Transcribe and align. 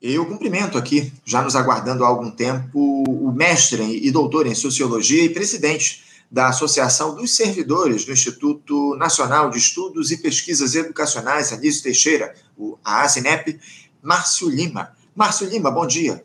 Eu 0.00 0.26
cumprimento 0.26 0.76
aqui, 0.76 1.10
já 1.24 1.40
nos 1.40 1.56
aguardando 1.56 2.04
há 2.04 2.08
algum 2.08 2.30
tempo, 2.30 3.04
o 3.08 3.32
mestre 3.32 3.82
e 3.82 4.10
doutor 4.10 4.46
em 4.46 4.54
Sociologia 4.54 5.24
e 5.24 5.30
presidente 5.30 6.04
da 6.30 6.48
Associação 6.48 7.14
dos 7.14 7.34
Servidores 7.34 8.04
do 8.04 8.12
Instituto 8.12 8.94
Nacional 8.96 9.48
de 9.48 9.56
Estudos 9.56 10.10
e 10.10 10.18
Pesquisas 10.18 10.74
Educacionais, 10.74 11.50
Anísio 11.50 11.82
Teixeira, 11.82 12.34
o 12.58 12.76
ASINEP, 12.84 13.58
Márcio 14.02 14.50
Lima. 14.50 14.92
Márcio 15.14 15.48
Lima, 15.48 15.70
bom 15.70 15.86
dia. 15.86 16.22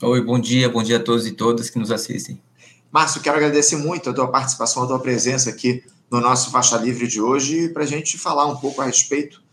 Oi, 0.00 0.22
bom 0.22 0.40
dia, 0.40 0.70
bom 0.70 0.82
dia 0.82 0.96
a 0.96 1.00
todos 1.00 1.26
e 1.26 1.32
todas 1.32 1.68
que 1.68 1.78
nos 1.78 1.90
assistem. 1.90 2.40
Márcio, 2.90 3.20
quero 3.20 3.36
agradecer 3.36 3.76
muito 3.76 4.08
a 4.08 4.14
tua 4.14 4.28
participação, 4.28 4.84
a 4.84 4.86
tua 4.86 4.98
presença 4.98 5.50
aqui 5.50 5.84
no 6.10 6.20
nosso 6.20 6.50
Faixa 6.50 6.78
Livre 6.78 7.06
de 7.06 7.20
hoje, 7.20 7.68
para 7.68 7.82
a 7.82 7.86
gente 7.86 8.16
falar 8.16 8.46
um 8.46 8.56
pouco 8.56 8.80
a 8.80 8.86
respeito 8.86 9.43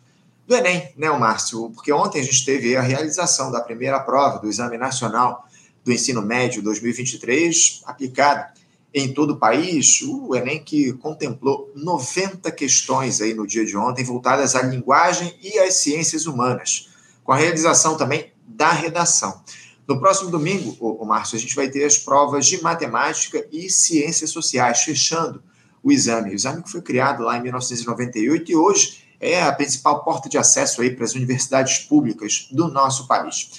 do 0.52 0.56
Enem, 0.58 0.92
né, 0.98 1.10
Márcio? 1.10 1.70
Porque 1.70 1.94
ontem 1.94 2.20
a 2.20 2.24
gente 2.24 2.44
teve 2.44 2.76
a 2.76 2.82
realização 2.82 3.50
da 3.50 3.62
primeira 3.62 3.98
prova 4.02 4.38
do 4.38 4.50
Exame 4.50 4.78
Nacional 4.78 5.48
do 5.82 5.94
Ensino 5.94 6.22
Médio 6.22 6.62
2023, 6.62 7.82
aplicado 7.86 8.52
em 8.94 9.14
todo 9.14 9.32
o 9.32 9.38
país, 9.38 10.02
o 10.02 10.36
Enem 10.36 10.62
que 10.62 10.92
contemplou 10.92 11.72
90 11.74 12.52
questões 12.52 13.22
aí 13.22 13.34
no 13.34 13.48
dia 13.48 13.66
de 13.66 13.78
ontem 13.78 14.04
voltadas 14.04 14.54
à 14.54 14.62
linguagem 14.62 15.34
e 15.42 15.58
às 15.58 15.76
ciências 15.76 16.26
humanas, 16.26 16.90
com 17.24 17.32
a 17.32 17.38
realização 17.38 17.96
também 17.96 18.34
da 18.46 18.72
redação. 18.72 19.42
No 19.88 20.02
próximo 20.02 20.30
domingo, 20.30 20.76
o 20.82 21.06
Márcio, 21.06 21.38
a 21.38 21.40
gente 21.40 21.56
vai 21.56 21.70
ter 21.70 21.86
as 21.86 21.98
provas 21.98 22.46
de 22.46 22.62
matemática 22.62 23.48
e 23.54 23.70
ciências 23.70 24.32
sociais, 24.32 24.82
fechando 24.82 25.42
o 25.82 25.94
exame. 25.94 26.32
O 26.32 26.34
exame 26.34 26.62
que 26.62 26.70
foi 26.70 26.82
criado 26.82 27.24
lá 27.24 27.38
em 27.38 27.42
1998 27.42 28.52
e 28.52 28.56
hoje 28.58 29.01
é 29.22 29.42
a 29.42 29.54
principal 29.54 30.04
porta 30.04 30.28
de 30.28 30.38
acesso 30.38 30.82
aí 30.82 30.90
para 30.90 31.06
as 31.06 31.14
universidades 31.14 31.78
públicas 31.80 32.48
do 32.52 32.68
nosso 32.68 33.08
país. 33.08 33.50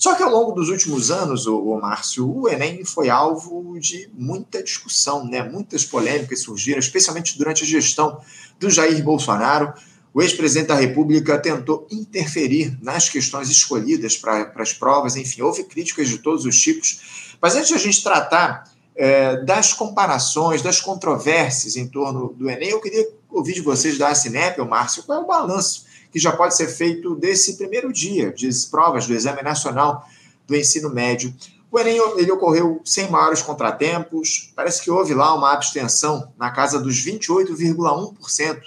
Só 0.00 0.14
que 0.14 0.22
ao 0.22 0.30
longo 0.30 0.52
dos 0.52 0.70
últimos 0.70 1.10
anos, 1.10 1.46
o, 1.46 1.58
o 1.58 1.78
Márcio, 1.78 2.26
o 2.26 2.48
Enem 2.48 2.82
foi 2.86 3.10
alvo 3.10 3.78
de 3.78 4.08
muita 4.14 4.62
discussão, 4.62 5.26
né? 5.26 5.42
Muitas 5.42 5.84
polêmicas 5.84 6.40
surgiram, 6.40 6.78
especialmente 6.78 7.36
durante 7.36 7.64
a 7.64 7.66
gestão 7.66 8.18
do 8.58 8.70
Jair 8.70 9.04
Bolsonaro. 9.04 9.74
O 10.14 10.22
ex-presidente 10.22 10.68
da 10.68 10.74
República 10.74 11.38
tentou 11.38 11.86
interferir 11.90 12.78
nas 12.80 13.10
questões 13.10 13.50
escolhidas 13.50 14.16
para 14.16 14.50
as 14.56 14.72
provas, 14.72 15.16
enfim, 15.16 15.42
houve 15.42 15.64
críticas 15.64 16.08
de 16.08 16.16
todos 16.16 16.46
os 16.46 16.58
tipos. 16.58 17.36
Mas 17.38 17.54
antes 17.54 17.68
de 17.68 17.74
a 17.74 17.78
gente 17.78 18.02
tratar 18.02 18.64
é, 18.96 19.36
das 19.44 19.74
comparações, 19.74 20.62
das 20.62 20.80
controvérsias 20.80 21.76
em 21.76 21.86
torno 21.86 22.34
do 22.38 22.48
Enem, 22.48 22.70
eu 22.70 22.80
queria 22.80 23.06
ouvir 23.30 23.54
de 23.54 23.60
vocês 23.60 23.98
da 23.98 24.14
Cinep, 24.14 24.58
Márcio, 24.62 25.02
qual 25.04 25.20
é 25.20 25.22
o 25.22 25.26
balanço 25.26 25.90
que 26.10 26.18
já 26.18 26.32
pode 26.32 26.56
ser 26.56 26.68
feito 26.68 27.14
desse 27.14 27.56
primeiro 27.56 27.92
dia 27.92 28.32
de 28.32 28.48
provas 28.70 29.06
do 29.06 29.14
Exame 29.14 29.42
Nacional 29.42 30.06
do 30.46 30.56
Ensino 30.56 30.90
Médio. 30.90 31.32
O 31.70 31.78
Enem 31.78 31.98
ele 32.16 32.32
ocorreu 32.32 32.80
sem 32.84 33.08
maiores 33.08 33.42
contratempos, 33.42 34.52
parece 34.56 34.82
que 34.82 34.90
houve 34.90 35.14
lá 35.14 35.32
uma 35.34 35.52
abstenção 35.52 36.32
na 36.36 36.50
casa 36.50 36.80
dos 36.80 36.96
28,1%. 37.04 38.60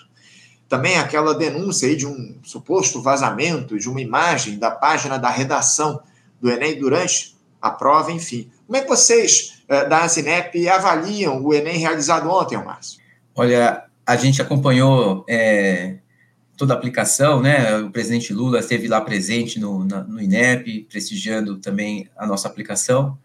Também 0.70 0.98
aquela 0.98 1.36
denúncia 1.36 1.88
aí 1.88 1.98
de 1.98 2.08
um 2.08 2.38
suposto 2.44 3.02
vazamento 3.02 3.78
de 3.78 3.90
uma 3.90 4.00
imagem 4.00 4.58
da 4.58 4.72
página 4.72 5.20
da 5.20 5.30
redação 5.30 6.02
do 6.42 6.50
Enem 6.50 6.80
durante 6.80 7.38
a 7.62 7.70
prova, 7.70 8.12
enfim. 8.12 8.50
Como 8.66 8.78
é 8.78 8.82
que 8.82 8.88
vocês 8.88 9.62
eh, 9.68 9.86
da 9.86 10.04
Asinep 10.04 10.68
avaliam 10.70 11.44
o 11.44 11.54
Enem 11.54 11.78
realizado 11.78 12.30
ontem, 12.30 12.58
Márcio? 12.58 13.02
Olha, 13.36 13.86
a 14.06 14.16
gente 14.16 14.42
acompanhou 14.42 15.26
é, 15.30 15.98
toda 16.58 16.74
a 16.74 16.78
aplicação, 16.78 17.42
né? 17.42 17.78
O 17.78 17.92
presidente 17.92 18.34
Lula 18.34 18.60
esteve 18.60 18.88
lá 18.88 19.02
presente 19.02 19.60
no, 19.60 19.86
na, 19.86 20.04
no 20.04 20.22
INEP, 20.22 20.88
prestigiando 20.90 21.58
também 21.58 22.10
a 22.16 22.26
nossa 22.26 22.48
aplicação. 22.48 23.18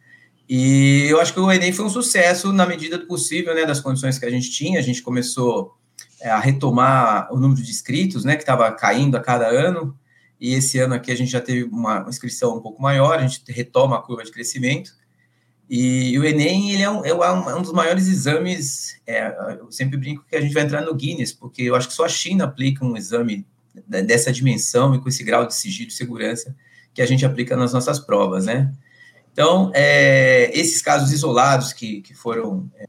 E 0.49 1.07
eu 1.09 1.21
acho 1.21 1.35
que 1.35 1.41
o 1.41 1.53
Enem 1.53 1.73
foi 1.73 1.85
um 1.85 1.91
sucesso 1.91 2.53
na 2.53 2.65
medida 2.65 2.97
do 2.97 3.07
possível, 3.07 3.55
né? 3.55 3.67
Das 3.67 3.81
condições 3.81 4.19
que 4.19 4.25
a 4.25 4.31
gente 4.31 4.51
tinha. 4.51 4.79
A 4.79 4.83
gente 4.83 5.03
começou 5.03 5.75
é, 6.21 6.31
a 6.31 6.39
retomar 6.39 7.33
o 7.33 7.39
número 7.39 7.63
de 7.63 7.71
inscritos, 7.71 8.25
né? 8.25 8.35
Que 8.35 8.43
estava 8.43 8.71
caindo 8.73 9.17
a 9.17 9.21
cada 9.21 9.47
ano. 9.47 9.97
E 10.41 10.55
esse 10.55 10.79
ano 10.79 10.95
aqui 10.95 11.11
a 11.11 11.17
gente 11.17 11.31
já 11.31 11.41
teve 11.41 11.65
uma 11.65 12.07
inscrição 12.09 12.57
um 12.57 12.61
pouco 12.61 12.81
maior, 12.81 13.19
a 13.19 13.27
gente 13.27 13.43
retoma 13.51 13.97
a 13.97 14.03
curva 14.03 14.23
de 14.23 14.31
crescimento. 14.31 14.93
E 15.71 16.19
o 16.19 16.25
Enem 16.25 16.73
ele 16.73 16.83
é, 16.83 16.91
um, 16.91 17.05
é 17.05 17.13
um, 17.13 17.51
é 17.51 17.61
dos 17.61 17.73
maiores 17.73 18.09
exames. 18.09 18.97
É, 19.07 19.37
eu 19.61 19.71
sempre 19.71 19.99
brinco 19.99 20.25
que 20.29 20.35
a 20.35 20.41
gente 20.41 20.55
vai 20.55 20.63
entrar 20.63 20.81
no 20.81 20.95
Guinness, 20.95 21.33
porque 21.33 21.63
eu 21.63 21.75
acho 21.75 21.89
que 21.89 21.95
só 21.95 22.05
a 22.05 22.09
China 22.09 22.45
aplica 22.45 22.85
um 22.85 22.97
exame 22.97 23.47
dessa 23.87 24.33
dimensão 24.33 24.95
e 24.95 25.01
com 25.01 25.09
esse 25.09 25.23
grau 25.23 25.47
de 25.47 25.55
sigilo 25.55 25.89
e 25.89 25.93
segurança 25.93 26.57
que 26.95 27.03
a 27.03 27.07
gente 27.07 27.25
aplica 27.25 27.57
nas 27.57 27.73
nossas 27.73 27.99
provas, 27.99 28.47
né? 28.47 28.73
Então, 29.33 29.71
é, 29.75 30.51
esses 30.53 30.83
casos 30.83 31.13
isolados 31.13 31.73
que, 31.73 32.01
que 32.01 32.13
foram 32.13 32.69
é, 32.77 32.87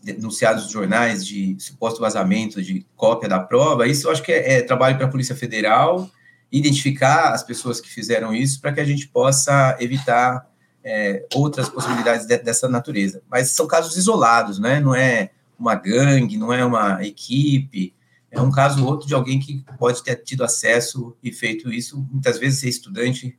denunciados 0.00 0.64
nos 0.64 0.72
jornais 0.72 1.26
de 1.26 1.56
suposto 1.58 2.00
vazamento 2.00 2.62
de 2.62 2.86
cópia 2.94 3.28
da 3.28 3.40
prova, 3.40 3.88
isso 3.88 4.06
eu 4.06 4.12
acho 4.12 4.22
que 4.22 4.30
é, 4.30 4.58
é 4.58 4.62
trabalho 4.62 4.96
para 4.96 5.06
a 5.06 5.10
Polícia 5.10 5.34
Federal 5.34 6.08
identificar 6.52 7.32
as 7.32 7.42
pessoas 7.42 7.80
que 7.80 7.88
fizeram 7.88 8.32
isso 8.32 8.60
para 8.60 8.72
que 8.72 8.80
a 8.80 8.84
gente 8.84 9.08
possa 9.08 9.76
evitar 9.80 10.48
é, 10.84 11.26
outras 11.34 11.68
possibilidades 11.68 12.26
de, 12.26 12.38
dessa 12.38 12.68
natureza. 12.68 13.22
Mas 13.30 13.50
são 13.50 13.66
casos 13.66 13.96
isolados, 13.96 14.58
né? 14.58 14.80
Não 14.80 14.94
é 14.94 15.30
uma 15.58 15.74
gangue, 15.74 16.36
não 16.36 16.52
é 16.52 16.64
uma 16.64 17.04
equipe, 17.04 17.94
é 18.30 18.40
um 18.40 18.50
caso 18.50 18.82
ou 18.82 18.90
outro 18.90 19.06
de 19.06 19.14
alguém 19.14 19.40
que 19.40 19.64
pode 19.78 20.02
ter 20.02 20.16
tido 20.16 20.44
acesso 20.44 21.16
e 21.22 21.32
feito 21.32 21.72
isso, 21.72 22.06
muitas 22.10 22.38
vezes 22.38 22.60
ser 22.60 22.68
estudante, 22.68 23.38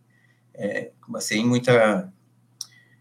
é, 0.54 0.92
sem 1.20 1.46
muita. 1.46 2.12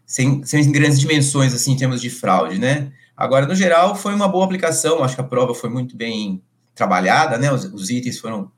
Sem, 0.05 0.43
sem 0.43 0.71
grandes 0.71 0.99
dimensões, 0.99 1.53
assim, 1.53 1.73
em 1.73 1.77
termos 1.77 2.01
de 2.01 2.09
fraude, 2.09 2.57
né? 2.57 2.91
Agora, 3.15 3.45
no 3.45 3.53
geral, 3.53 3.95
foi 3.95 4.15
uma 4.15 4.27
boa 4.27 4.43
aplicação, 4.43 5.03
acho 5.03 5.13
que 5.13 5.21
a 5.21 5.25
prova 5.25 5.53
foi 5.53 5.69
muito 5.69 5.95
bem 5.95 6.41
trabalhada, 6.73 7.37
né? 7.37 7.51
Os, 7.53 7.65
os 7.65 7.91
itens 7.91 8.17
foram 8.17 8.51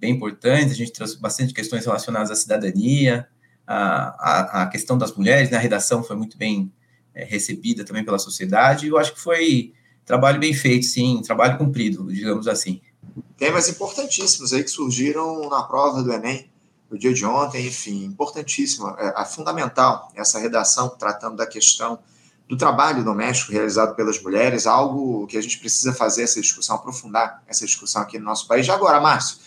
bem 0.00 0.14
importantes, 0.14 0.72
a 0.72 0.74
gente 0.74 0.92
trouxe 0.92 1.20
bastante 1.20 1.54
questões 1.54 1.84
relacionadas 1.84 2.30
à 2.30 2.34
cidadania, 2.34 3.28
a, 3.66 4.62
a, 4.62 4.66
questão 4.66 4.96
das 4.96 5.12
mulheres, 5.14 5.50
na 5.50 5.56
né, 5.56 5.62
redação 5.62 6.02
foi 6.02 6.16
muito 6.16 6.38
bem 6.38 6.72
é, 7.14 7.24
recebida 7.24 7.84
também 7.84 8.04
pela 8.04 8.18
sociedade, 8.18 8.86
eu 8.86 8.98
acho 8.98 9.14
que 9.14 9.20
foi 9.20 9.72
trabalho 10.04 10.38
bem 10.38 10.54
feito, 10.54 10.86
sim, 10.86 11.20
trabalho 11.22 11.58
cumprido, 11.58 12.06
digamos 12.12 12.46
assim. 12.46 12.80
Temas 13.36 13.68
importantíssimos 13.68 14.52
aí 14.52 14.62
que 14.62 14.70
surgiram 14.70 15.48
na 15.48 15.62
prova 15.64 16.02
do 16.02 16.12
Enem, 16.12 16.50
no 16.90 16.96
dia 16.96 17.12
de 17.12 17.24
ontem, 17.24 17.66
enfim, 17.66 18.04
importantíssimo, 18.04 18.94
é, 18.98 19.14
é 19.20 19.24
fundamental 19.24 20.10
essa 20.14 20.38
redação 20.38 20.88
tratando 20.90 21.36
da 21.36 21.46
questão 21.46 21.98
do 22.48 22.56
trabalho 22.56 23.02
doméstico 23.02 23.50
realizado 23.50 23.96
pelas 23.96 24.22
mulheres, 24.22 24.66
algo 24.66 25.26
que 25.26 25.36
a 25.36 25.40
gente 25.40 25.58
precisa 25.58 25.92
fazer 25.92 26.22
essa 26.22 26.40
discussão, 26.40 26.76
aprofundar 26.76 27.42
essa 27.48 27.66
discussão 27.66 28.02
aqui 28.02 28.18
no 28.18 28.24
nosso 28.24 28.46
país. 28.46 28.64
Já 28.64 28.74
agora, 28.74 29.00
Márcio, 29.00 29.38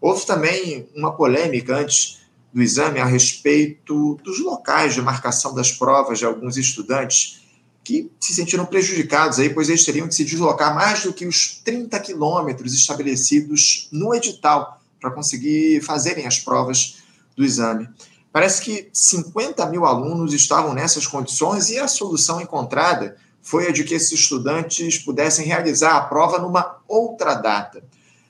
houve 0.00 0.26
também 0.26 0.88
uma 0.96 1.14
polêmica 1.14 1.76
antes 1.76 2.18
do 2.52 2.62
exame 2.62 2.98
a 2.98 3.04
respeito 3.04 4.18
dos 4.24 4.40
locais 4.40 4.94
de 4.94 5.02
marcação 5.02 5.54
das 5.54 5.70
provas 5.70 6.18
de 6.18 6.24
alguns 6.24 6.56
estudantes 6.56 7.42
que 7.84 8.10
se 8.20 8.34
sentiram 8.34 8.66
prejudicados 8.66 9.38
aí, 9.38 9.48
pois 9.48 9.68
eles 9.68 9.84
teriam 9.84 10.06
que 10.06 10.14
se 10.14 10.24
deslocar 10.24 10.74
mais 10.74 11.02
do 11.02 11.12
que 11.12 11.26
os 11.26 11.60
30 11.64 11.98
quilômetros 12.00 12.74
estabelecidos 12.74 13.88
no 13.90 14.14
edital 14.14 14.80
para 15.00 15.10
conseguir 15.10 15.80
fazerem 15.82 16.26
as 16.26 16.38
provas 16.38 16.98
do 17.36 17.44
exame. 17.44 17.88
Parece 18.32 18.60
que 18.60 18.88
50 18.92 19.64
mil 19.66 19.86
alunos 19.86 20.34
estavam 20.34 20.74
nessas 20.74 21.06
condições 21.06 21.70
e 21.70 21.78
a 21.78 21.88
solução 21.88 22.40
encontrada 22.40 23.16
foi 23.40 23.68
a 23.68 23.72
de 23.72 23.84
que 23.84 23.94
esses 23.94 24.12
estudantes 24.12 24.98
pudessem 24.98 25.46
realizar 25.46 25.96
a 25.96 26.02
prova 26.02 26.38
numa 26.38 26.76
outra 26.86 27.34
data. 27.34 27.82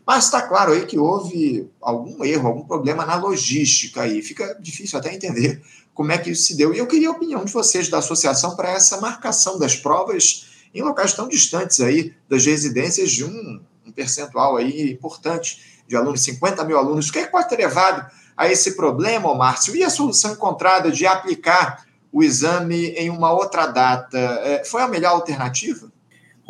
Mas 0.09 0.25
está 0.25 0.41
claro 0.41 0.73
aí 0.73 0.87
que 0.87 0.99
houve 0.99 1.71
algum 1.83 2.25
erro, 2.25 2.49
algum 2.49 2.65
problema 2.65 3.05
na 3.05 3.17
logística 3.17 4.01
aí. 4.01 4.23
Fica 4.23 4.57
difícil 4.59 4.99
até 4.99 5.13
entender 5.13 5.61
como 5.93 6.11
é 6.11 6.17
que 6.17 6.31
isso 6.31 6.45
se 6.45 6.57
deu. 6.57 6.73
E 6.73 6.79
eu 6.79 6.87
queria 6.87 7.11
a 7.11 7.13
opinião 7.13 7.45
de 7.45 7.53
vocês 7.53 7.91
da 7.91 7.99
associação 7.99 8.57
para 8.57 8.71
essa 8.71 8.99
marcação 9.03 9.59
das 9.59 9.77
provas 9.77 10.47
em 10.75 10.81
locais 10.81 11.13
tão 11.13 11.29
distantes 11.29 11.79
aí 11.81 12.15
das 12.27 12.47
residências 12.47 13.11
de 13.11 13.23
um, 13.23 13.61
um 13.87 13.93
percentual 13.93 14.57
aí 14.57 14.93
importante 14.93 15.83
de 15.87 15.95
alunos, 15.95 16.23
50 16.23 16.65
mil 16.65 16.79
alunos. 16.79 17.11
O 17.11 17.13
que, 17.13 17.19
é 17.19 17.27
que 17.27 17.31
pode 17.31 17.51
ter 17.51 17.59
levado 17.59 18.11
a 18.35 18.51
esse 18.51 18.77
problema, 18.77 19.35
Márcio? 19.35 19.77
E 19.77 19.85
a 19.85 19.91
solução 19.91 20.33
encontrada 20.33 20.91
de 20.91 21.07
aplicar 21.07 21.85
o 22.11 22.23
exame 22.23 22.93
em 22.93 23.11
uma 23.11 23.31
outra 23.31 23.67
data 23.67 24.19
é, 24.19 24.65
foi 24.65 24.81
a 24.81 24.89
melhor 24.89 25.11
alternativa? 25.11 25.93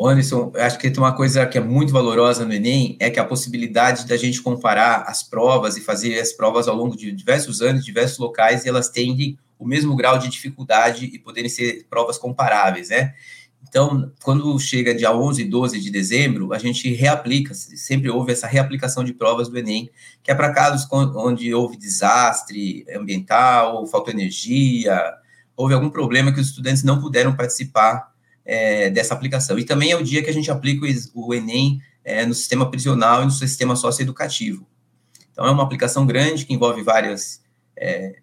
Anderson, 0.07 0.53
acho 0.55 0.79
que 0.79 0.91
tem 0.91 1.03
uma 1.03 1.17
coisa 1.17 1.45
que 1.45 1.59
é 1.59 1.61
muito 1.61 1.93
valorosa 1.93 2.45
no 2.45 2.53
Enem, 2.53 2.97
é 3.01 3.11
que 3.11 3.19
a 3.19 3.25
possibilidade 3.25 4.07
da 4.07 4.17
gente 4.17 4.41
comparar 4.41 5.03
as 5.09 5.25
provas 5.25 5.77
e 5.77 5.81
fazer 5.81 6.21
as 6.21 6.33
provas 6.33 6.69
ao 6.69 6.77
longo 6.77 6.97
de 6.97 7.11
diversos 7.11 7.61
anos, 7.61 7.85
diversos 7.85 8.19
locais, 8.19 8.65
e 8.65 8.69
elas 8.69 8.89
têm 8.89 9.37
o 9.59 9.67
mesmo 9.67 9.97
grau 9.97 10.17
de 10.17 10.29
dificuldade 10.29 11.07
e 11.07 11.19
poderem 11.19 11.51
ser 11.51 11.85
provas 11.91 12.17
comparáveis, 12.17 12.91
né? 12.91 13.15
Então, 13.69 14.13
quando 14.23 14.57
chega 14.61 14.95
dia 14.95 15.13
11 15.13 15.43
e 15.43 15.45
12 15.45 15.81
de 15.81 15.91
dezembro, 15.91 16.53
a 16.53 16.59
gente 16.59 16.93
reaplica, 16.95 17.53
sempre 17.55 18.09
houve 18.09 18.31
essa 18.31 18.47
reaplicação 18.47 19.03
de 19.03 19.13
provas 19.13 19.49
do 19.49 19.59
Enem, 19.59 19.91
que 20.23 20.31
é 20.31 20.35
para 20.35 20.55
casos 20.55 20.87
onde 20.93 21.53
houve 21.53 21.77
desastre 21.77 22.87
ambiental, 22.95 23.85
faltou 23.89 24.15
energia, 24.15 25.03
houve 25.57 25.75
algum 25.75 25.91
problema 25.91 26.33
que 26.33 26.41
os 26.41 26.47
estudantes 26.47 26.85
não 26.85 27.01
puderam 27.01 27.35
participar 27.35 28.17
é, 28.49 28.89
dessa 28.89 29.13
aplicação. 29.13 29.59
E 29.59 29.65
também 29.65 29.93
é 29.93 29.97
o 29.97 30.03
dia 30.03 30.23
que 30.23 30.31
a 30.31 30.33
gente 30.33 30.51
aplica 30.51 30.87
o 31.15 31.35
Enem 31.35 31.83
é, 32.03 32.25
no 32.25 32.33
sistema 32.33 32.71
prisional 32.71 33.23
e 33.23 33.27
no 33.27 33.31
sistema 33.31 33.77
socioeducativo. 33.77 34.67
Então, 35.31 35.47
é 35.47 35.51
uma 35.51 35.63
aplicação 35.63 36.07
grande 36.07 36.47
que 36.47 36.55
envolve 36.55 36.83
várias 36.83 37.43
é, 37.77 38.23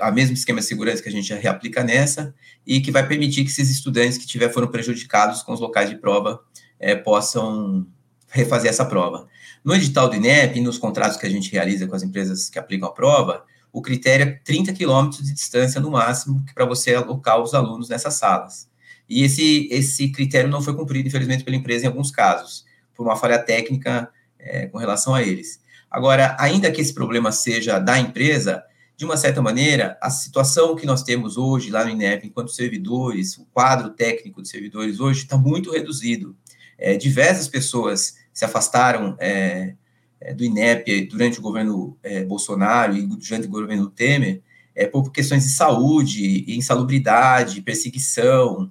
a, 0.00 0.10
mesmo 0.12 0.34
esquema 0.34 0.60
de 0.60 0.66
segurança 0.66 1.02
que 1.02 1.08
a 1.08 1.12
gente 1.12 1.34
reaplica 1.34 1.82
nessa, 1.82 2.32
e 2.64 2.80
que 2.80 2.92
vai 2.92 3.06
permitir 3.06 3.42
que 3.42 3.50
esses 3.50 3.68
estudantes 3.68 4.16
que 4.16 4.26
tiver 4.26 4.48
foram 4.48 4.68
prejudicados 4.68 5.42
com 5.42 5.52
os 5.52 5.58
locais 5.60 5.90
de 5.90 5.96
prova 5.96 6.40
é, 6.78 6.94
possam 6.94 7.84
refazer 8.28 8.70
essa 8.70 8.84
prova. 8.84 9.26
No 9.64 9.74
edital 9.74 10.08
do 10.08 10.16
INEP, 10.16 10.60
nos 10.60 10.78
contratos 10.78 11.16
que 11.16 11.26
a 11.26 11.30
gente 11.30 11.50
realiza 11.52 11.86
com 11.86 11.96
as 11.96 12.02
empresas 12.02 12.48
que 12.48 12.58
aplicam 12.58 12.88
a 12.88 12.92
prova, 12.92 13.44
o 13.72 13.82
critério 13.82 14.26
é 14.26 14.40
30 14.44 14.72
quilômetros 14.72 15.22
de 15.26 15.34
distância 15.34 15.80
no 15.80 15.90
máximo 15.90 16.44
para 16.54 16.64
você 16.64 16.94
alocar 16.94 17.40
os 17.40 17.54
alunos 17.54 17.88
nessas 17.88 18.14
salas. 18.14 18.71
E 19.08 19.22
esse, 19.22 19.68
esse 19.70 20.10
critério 20.10 20.50
não 20.50 20.62
foi 20.62 20.74
cumprido, 20.74 21.08
infelizmente, 21.08 21.44
pela 21.44 21.56
empresa 21.56 21.84
em 21.84 21.88
alguns 21.88 22.10
casos, 22.10 22.64
por 22.94 23.04
uma 23.04 23.16
falha 23.16 23.38
técnica 23.38 24.10
é, 24.38 24.66
com 24.66 24.78
relação 24.78 25.14
a 25.14 25.22
eles. 25.22 25.60
Agora, 25.90 26.36
ainda 26.40 26.70
que 26.70 26.80
esse 26.80 26.94
problema 26.94 27.30
seja 27.30 27.78
da 27.78 27.98
empresa, 27.98 28.64
de 28.96 29.04
uma 29.04 29.16
certa 29.16 29.42
maneira, 29.42 29.98
a 30.00 30.08
situação 30.08 30.74
que 30.74 30.86
nós 30.86 31.02
temos 31.02 31.36
hoje 31.36 31.70
lá 31.70 31.84
no 31.84 31.90
INEP, 31.90 32.26
enquanto 32.26 32.50
servidores, 32.50 33.36
o 33.36 33.44
quadro 33.52 33.90
técnico 33.90 34.40
de 34.40 34.48
servidores 34.48 35.00
hoje 35.00 35.22
está 35.22 35.36
muito 35.36 35.70
reduzido. 35.70 36.36
É, 36.78 36.96
diversas 36.96 37.48
pessoas 37.48 38.16
se 38.32 38.44
afastaram 38.44 39.16
é, 39.18 39.74
é 40.20 40.32
do 40.32 40.44
INEP 40.44 41.06
durante 41.06 41.38
o 41.38 41.42
governo 41.42 41.96
é, 42.02 42.24
Bolsonaro 42.24 42.96
e 42.96 43.06
durante 43.06 43.46
o 43.46 43.50
governo 43.50 43.90
Temer 43.90 44.40
é, 44.74 44.86
por 44.86 45.10
questões 45.12 45.44
de 45.44 45.50
saúde, 45.50 46.44
insalubridade, 46.48 47.60
perseguição. 47.60 48.70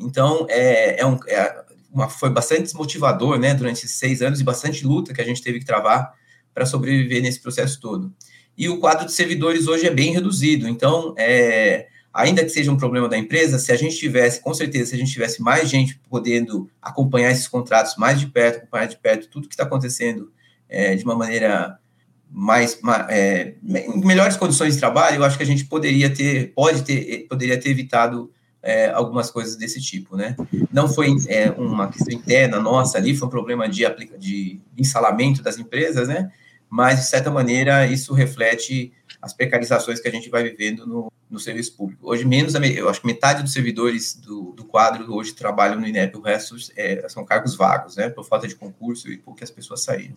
Então, 0.00 0.46
é, 0.48 1.00
é 1.00 1.06
um, 1.06 1.18
é 1.26 1.64
uma, 1.92 2.08
foi 2.08 2.30
bastante 2.30 2.62
desmotivador 2.62 3.38
né, 3.38 3.54
durante 3.54 3.84
esses 3.84 3.98
seis 3.98 4.22
anos 4.22 4.40
e 4.40 4.44
bastante 4.44 4.86
luta 4.86 5.12
que 5.12 5.20
a 5.20 5.24
gente 5.24 5.42
teve 5.42 5.58
que 5.58 5.64
travar 5.64 6.14
para 6.54 6.66
sobreviver 6.66 7.22
nesse 7.22 7.40
processo 7.40 7.80
todo 7.80 8.12
e 8.58 8.68
o 8.68 8.80
quadro 8.80 9.06
de 9.06 9.12
servidores 9.12 9.68
hoje 9.68 9.86
é 9.86 9.90
bem 9.90 10.12
reduzido. 10.12 10.68
Então, 10.68 11.14
é, 11.16 11.86
ainda 12.12 12.42
que 12.42 12.50
seja 12.50 12.72
um 12.72 12.76
problema 12.76 13.08
da 13.08 13.16
empresa, 13.16 13.56
se 13.56 13.70
a 13.70 13.76
gente 13.76 13.96
tivesse, 13.96 14.40
com 14.40 14.52
certeza, 14.52 14.86
se 14.86 14.96
a 14.96 14.98
gente 14.98 15.12
tivesse 15.12 15.40
mais 15.40 15.70
gente 15.70 16.00
podendo 16.10 16.68
acompanhar 16.82 17.30
esses 17.30 17.46
contratos 17.46 17.94
mais 17.96 18.18
de 18.18 18.26
perto, 18.26 18.56
acompanhar 18.56 18.86
de 18.86 18.96
perto 18.96 19.28
tudo 19.28 19.46
que 19.46 19.54
está 19.54 19.62
acontecendo 19.62 20.32
é, 20.68 20.96
de 20.96 21.04
uma 21.04 21.14
maneira 21.14 21.78
mais, 22.28 22.78
é, 23.08 23.54
melhores 23.62 24.36
condições 24.36 24.74
de 24.74 24.80
trabalho, 24.80 25.16
eu 25.16 25.24
acho 25.24 25.36
que 25.36 25.44
a 25.44 25.46
gente 25.46 25.64
poderia 25.64 26.10
ter, 26.12 26.52
pode 26.52 26.82
ter, 26.82 27.26
poderia 27.28 27.58
ter 27.58 27.70
evitado 27.70 28.30
é, 28.68 28.90
algumas 28.90 29.30
coisas 29.30 29.56
desse 29.56 29.80
tipo, 29.80 30.16
né? 30.16 30.36
Não 30.72 30.88
foi 30.88 31.14
é, 31.28 31.50
uma 31.52 31.88
questão 31.88 32.14
interna 32.14 32.60
nossa 32.60 32.98
ali, 32.98 33.16
foi 33.16 33.26
um 33.26 33.30
problema 33.30 33.68
de, 33.68 33.84
de 34.18 34.60
instalamento 34.76 35.42
das 35.42 35.58
empresas, 35.58 36.08
né? 36.08 36.30
mas, 36.70 37.00
de 37.00 37.06
certa 37.06 37.30
maneira, 37.30 37.86
isso 37.86 38.12
reflete 38.12 38.92
as 39.22 39.32
precarizações 39.32 40.00
que 40.00 40.08
a 40.08 40.10
gente 40.10 40.28
vai 40.28 40.42
vivendo 40.42 40.86
no, 40.86 41.10
no 41.30 41.38
serviço 41.38 41.74
público. 41.74 42.08
Hoje, 42.08 42.24
menos, 42.24 42.54
eu 42.54 42.88
acho 42.88 43.00
que 43.00 43.06
metade 43.06 43.42
dos 43.42 43.52
servidores 43.52 44.14
do, 44.14 44.52
do 44.52 44.64
quadro 44.64 45.12
hoje 45.12 45.32
trabalham 45.32 45.80
no 45.80 45.86
INEP, 45.86 46.16
o 46.16 46.20
resto 46.20 46.56
é, 46.76 47.08
são 47.08 47.24
cargos 47.24 47.56
vagos, 47.56 47.96
né, 47.96 48.10
por 48.10 48.24
falta 48.24 48.46
de 48.46 48.54
concurso 48.54 49.10
e 49.10 49.16
porque 49.16 49.42
as 49.42 49.50
pessoas 49.50 49.82
saíram. 49.82 50.14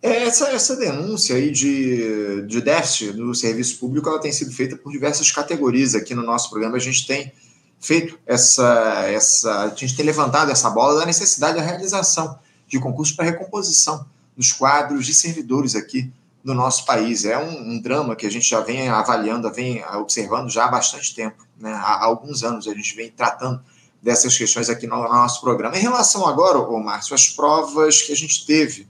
É, 0.00 0.22
essa, 0.22 0.48
essa 0.50 0.76
denúncia 0.76 1.34
aí 1.34 1.50
de, 1.50 2.42
de 2.46 2.60
déficit 2.60 3.14
no 3.14 3.34
serviço 3.34 3.80
público 3.80 4.08
ela 4.08 4.20
tem 4.20 4.30
sido 4.30 4.52
feita 4.52 4.76
por 4.76 4.92
diversas 4.92 5.30
categorias 5.32 5.96
aqui 5.96 6.14
no 6.14 6.22
nosso 6.22 6.48
programa. 6.48 6.76
A 6.76 6.80
gente 6.80 7.04
tem 7.04 7.32
feito 7.80 8.18
essa, 8.26 9.04
essa 9.08 9.64
a 9.64 9.68
gente 9.68 9.96
tem 9.96 10.04
levantado 10.04 10.50
essa 10.50 10.68
bola 10.70 11.00
da 11.00 11.06
necessidade 11.06 11.56
da 11.56 11.62
realização 11.62 12.38
de 12.66 12.78
concursos 12.78 13.14
para 13.14 13.24
recomposição 13.24 14.04
nos 14.36 14.52
quadros 14.52 15.06
de 15.06 15.14
servidores 15.14 15.74
aqui 15.74 16.12
no 16.44 16.54
nosso 16.54 16.84
país. 16.84 17.24
É 17.24 17.38
um, 17.38 17.72
um, 17.72 17.80
drama 17.80 18.14
que 18.14 18.26
a 18.26 18.30
gente 18.30 18.48
já 18.48 18.60
vem 18.60 18.88
avaliando, 18.88 19.52
vem 19.52 19.84
observando 19.96 20.50
já 20.50 20.66
há 20.66 20.68
bastante 20.68 21.14
tempo, 21.14 21.46
né? 21.58 21.72
há, 21.72 22.04
alguns 22.04 22.42
anos 22.42 22.66
a 22.68 22.74
gente 22.74 22.94
vem 22.94 23.10
tratando 23.10 23.60
dessas 24.02 24.36
questões 24.36 24.68
aqui 24.68 24.86
no, 24.86 24.96
no 24.96 25.08
nosso 25.08 25.40
programa. 25.40 25.76
Em 25.76 25.80
relação 25.80 26.26
agora, 26.26 26.58
ô 26.58 26.78
Márcio, 26.78 27.14
às 27.14 27.28
provas 27.28 28.02
que 28.02 28.12
a 28.12 28.16
gente 28.16 28.46
teve 28.46 28.86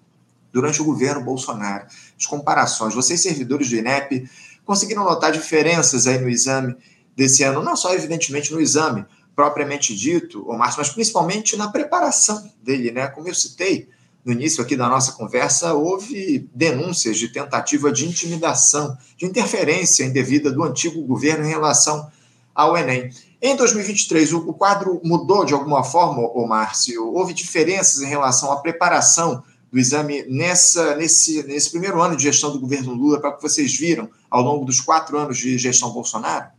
durante 0.52 0.80
o 0.82 0.84
governo 0.84 1.22
Bolsonaro, 1.22 1.86
as 2.18 2.26
comparações, 2.26 2.94
vocês 2.94 3.20
servidores 3.20 3.68
do 3.68 3.76
INEP 3.76 4.28
conseguiram 4.64 5.04
notar 5.04 5.32
diferenças 5.32 6.06
aí 6.06 6.18
no 6.18 6.28
exame 6.28 6.76
desse 7.18 7.42
ano, 7.42 7.64
não 7.64 7.76
só 7.76 7.92
evidentemente 7.92 8.52
no 8.52 8.60
exame 8.60 9.04
propriamente 9.34 9.94
dito, 9.94 10.48
ô 10.48 10.56
Márcio, 10.56 10.78
mas 10.78 10.90
principalmente 10.90 11.56
na 11.56 11.66
preparação 11.68 12.48
dele, 12.62 12.92
né? 12.92 13.08
Como 13.08 13.26
eu 13.26 13.34
citei, 13.34 13.88
no 14.24 14.32
início 14.32 14.62
aqui 14.62 14.76
da 14.76 14.88
nossa 14.88 15.12
conversa, 15.12 15.74
houve 15.74 16.48
denúncias 16.54 17.18
de 17.18 17.28
tentativa 17.28 17.90
de 17.90 18.06
intimidação, 18.06 18.96
de 19.16 19.26
interferência 19.26 20.04
indevida 20.04 20.52
do 20.52 20.62
antigo 20.62 21.02
governo 21.02 21.44
em 21.44 21.48
relação 21.48 22.08
ao 22.54 22.76
Enem. 22.76 23.10
Em 23.42 23.56
2023, 23.56 24.32
o 24.34 24.52
quadro 24.52 25.00
mudou 25.04 25.44
de 25.44 25.54
alguma 25.54 25.82
forma, 25.82 26.20
ô 26.20 26.46
Márcio? 26.46 27.12
Houve 27.12 27.34
diferenças 27.34 28.00
em 28.00 28.06
relação 28.06 28.52
à 28.52 28.58
preparação 28.58 29.42
do 29.72 29.78
exame 29.78 30.24
nessa, 30.28 30.94
nesse, 30.94 31.42
nesse 31.44 31.70
primeiro 31.70 32.00
ano 32.00 32.16
de 32.16 32.22
gestão 32.22 32.52
do 32.52 32.60
governo 32.60 32.94
Lula, 32.94 33.20
para 33.20 33.32
que 33.32 33.42
vocês 33.42 33.76
viram 33.76 34.08
ao 34.30 34.40
longo 34.40 34.64
dos 34.64 34.80
quatro 34.80 35.18
anos 35.18 35.36
de 35.38 35.58
gestão 35.58 35.90
Bolsonaro? 35.90 36.57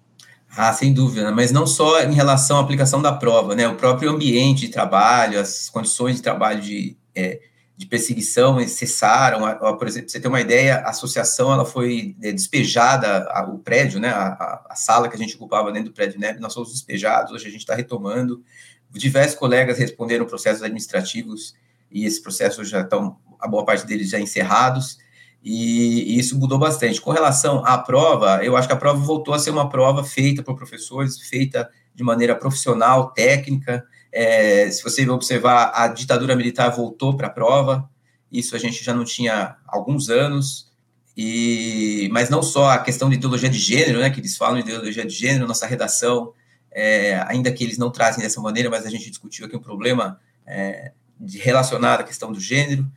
Ah, 0.55 0.73
sem 0.73 0.93
dúvida, 0.93 1.31
mas 1.31 1.51
não 1.51 1.67
só 1.67 2.01
em 2.01 2.13
relação 2.13 2.57
à 2.57 2.61
aplicação 2.61 3.01
da 3.01 3.11
prova, 3.11 3.55
né? 3.55 3.67
O 3.67 3.75
próprio 3.75 4.09
ambiente 4.09 4.61
de 4.61 4.69
trabalho, 4.69 5.39
as 5.39 5.69
condições 5.69 6.15
de 6.15 6.21
trabalho 6.23 6.59
de, 6.59 6.97
é, 7.15 7.39
de 7.77 7.85
perseguição 7.85 8.59
cessaram. 8.67 9.41
Por 9.77 9.87
exemplo, 9.87 10.09
você 10.09 10.19
ter 10.19 10.27
uma 10.27 10.41
ideia, 10.41 10.79
a 10.79 10.89
associação 10.89 11.53
ela 11.53 11.63
foi 11.63 12.15
é, 12.21 12.31
despejada, 12.31 13.25
o 13.47 13.59
prédio, 13.59 13.99
né, 13.99 14.09
a, 14.09 14.65
a, 14.69 14.75
sala 14.75 15.07
que 15.07 15.15
a 15.15 15.19
gente 15.19 15.35
ocupava 15.35 15.71
dentro 15.71 15.89
do 15.89 15.95
prédio 15.95 16.19
né, 16.19 16.33
nós 16.39 16.53
fomos 16.53 16.71
despejados, 16.71 17.31
hoje 17.31 17.47
a 17.47 17.51
gente 17.51 17.61
está 17.61 17.75
retomando. 17.75 18.43
Diversos 18.91 19.37
colegas 19.37 19.77
responderam 19.77 20.25
processos 20.25 20.63
administrativos 20.63 21.53
e 21.91 22.05
esses 22.05 22.19
processos 22.19 22.67
já 22.67 22.81
estão, 22.81 23.17
a 23.39 23.47
boa 23.47 23.63
parte 23.63 23.85
deles 23.85 24.09
já 24.09 24.19
encerrados, 24.19 24.97
e, 25.43 26.17
isso 26.19 26.37
mudou 26.37 26.57
bastante. 26.57 26.99
Com 26.99 27.11
relação 27.11 27.65
à 27.65 27.77
prova, 27.77 28.43
eu 28.43 28.55
acho 28.57 28.67
que 28.67 28.73
a 28.73 28.77
prova 28.77 28.99
voltou 28.99 29.33
a 29.33 29.39
ser 29.39 29.51
uma 29.51 29.69
prova 29.69 30.03
feita 30.03 30.43
por 30.43 30.55
professores, 30.55 31.19
feita 31.19 31.69
de 31.95 32.03
maneira 32.03 32.35
profissional, 32.35 33.11
técnica, 33.11 33.85
é, 34.11 34.69
se 34.71 34.83
você 34.83 35.07
observar, 35.09 35.71
a 35.73 35.87
ditadura 35.87 36.35
militar 36.35 36.69
voltou 36.69 37.15
para 37.15 37.27
a 37.27 37.31
prova, 37.31 37.89
isso 38.31 38.55
a 38.55 38.59
gente 38.59 38.83
já 38.83 38.93
não 38.93 39.03
tinha 39.03 39.33
há 39.33 39.57
alguns 39.67 40.09
anos, 40.09 40.71
e, 41.15 42.09
mas 42.11 42.29
não 42.29 42.41
só 42.41 42.69
a 42.69 42.79
questão 42.79 43.09
de 43.09 43.15
ideologia 43.15 43.49
de 43.49 43.59
gênero, 43.59 43.99
né, 43.99 44.09
que 44.09 44.19
eles 44.19 44.37
falam 44.37 44.55
de 44.55 44.61
ideologia 44.61 45.05
de 45.05 45.13
gênero, 45.13 45.47
nossa 45.47 45.67
redação, 45.67 46.33
é, 46.71 47.23
ainda 47.27 47.51
que 47.51 47.63
eles 47.63 47.77
não 47.77 47.91
trazem 47.91 48.23
dessa 48.23 48.39
maneira, 48.41 48.69
mas 48.69 48.85
a 48.85 48.89
gente 48.89 49.09
discutiu 49.09 49.45
aqui 49.45 49.55
um 49.55 49.61
problema 49.61 50.19
é, 50.45 50.91
de 51.19 51.37
relacionado 51.37 52.01
à 52.01 52.03
questão 52.03 52.31
do 52.31 52.39
gênero, 52.39 52.89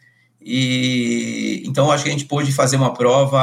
e 0.44 1.62
então 1.66 1.90
acho 1.90 2.04
que 2.04 2.11
a 2.11 2.12
gente 2.12 2.25
pôde 2.25 2.52
fazer 2.52 2.76
uma 2.76 2.92
prova 2.94 3.38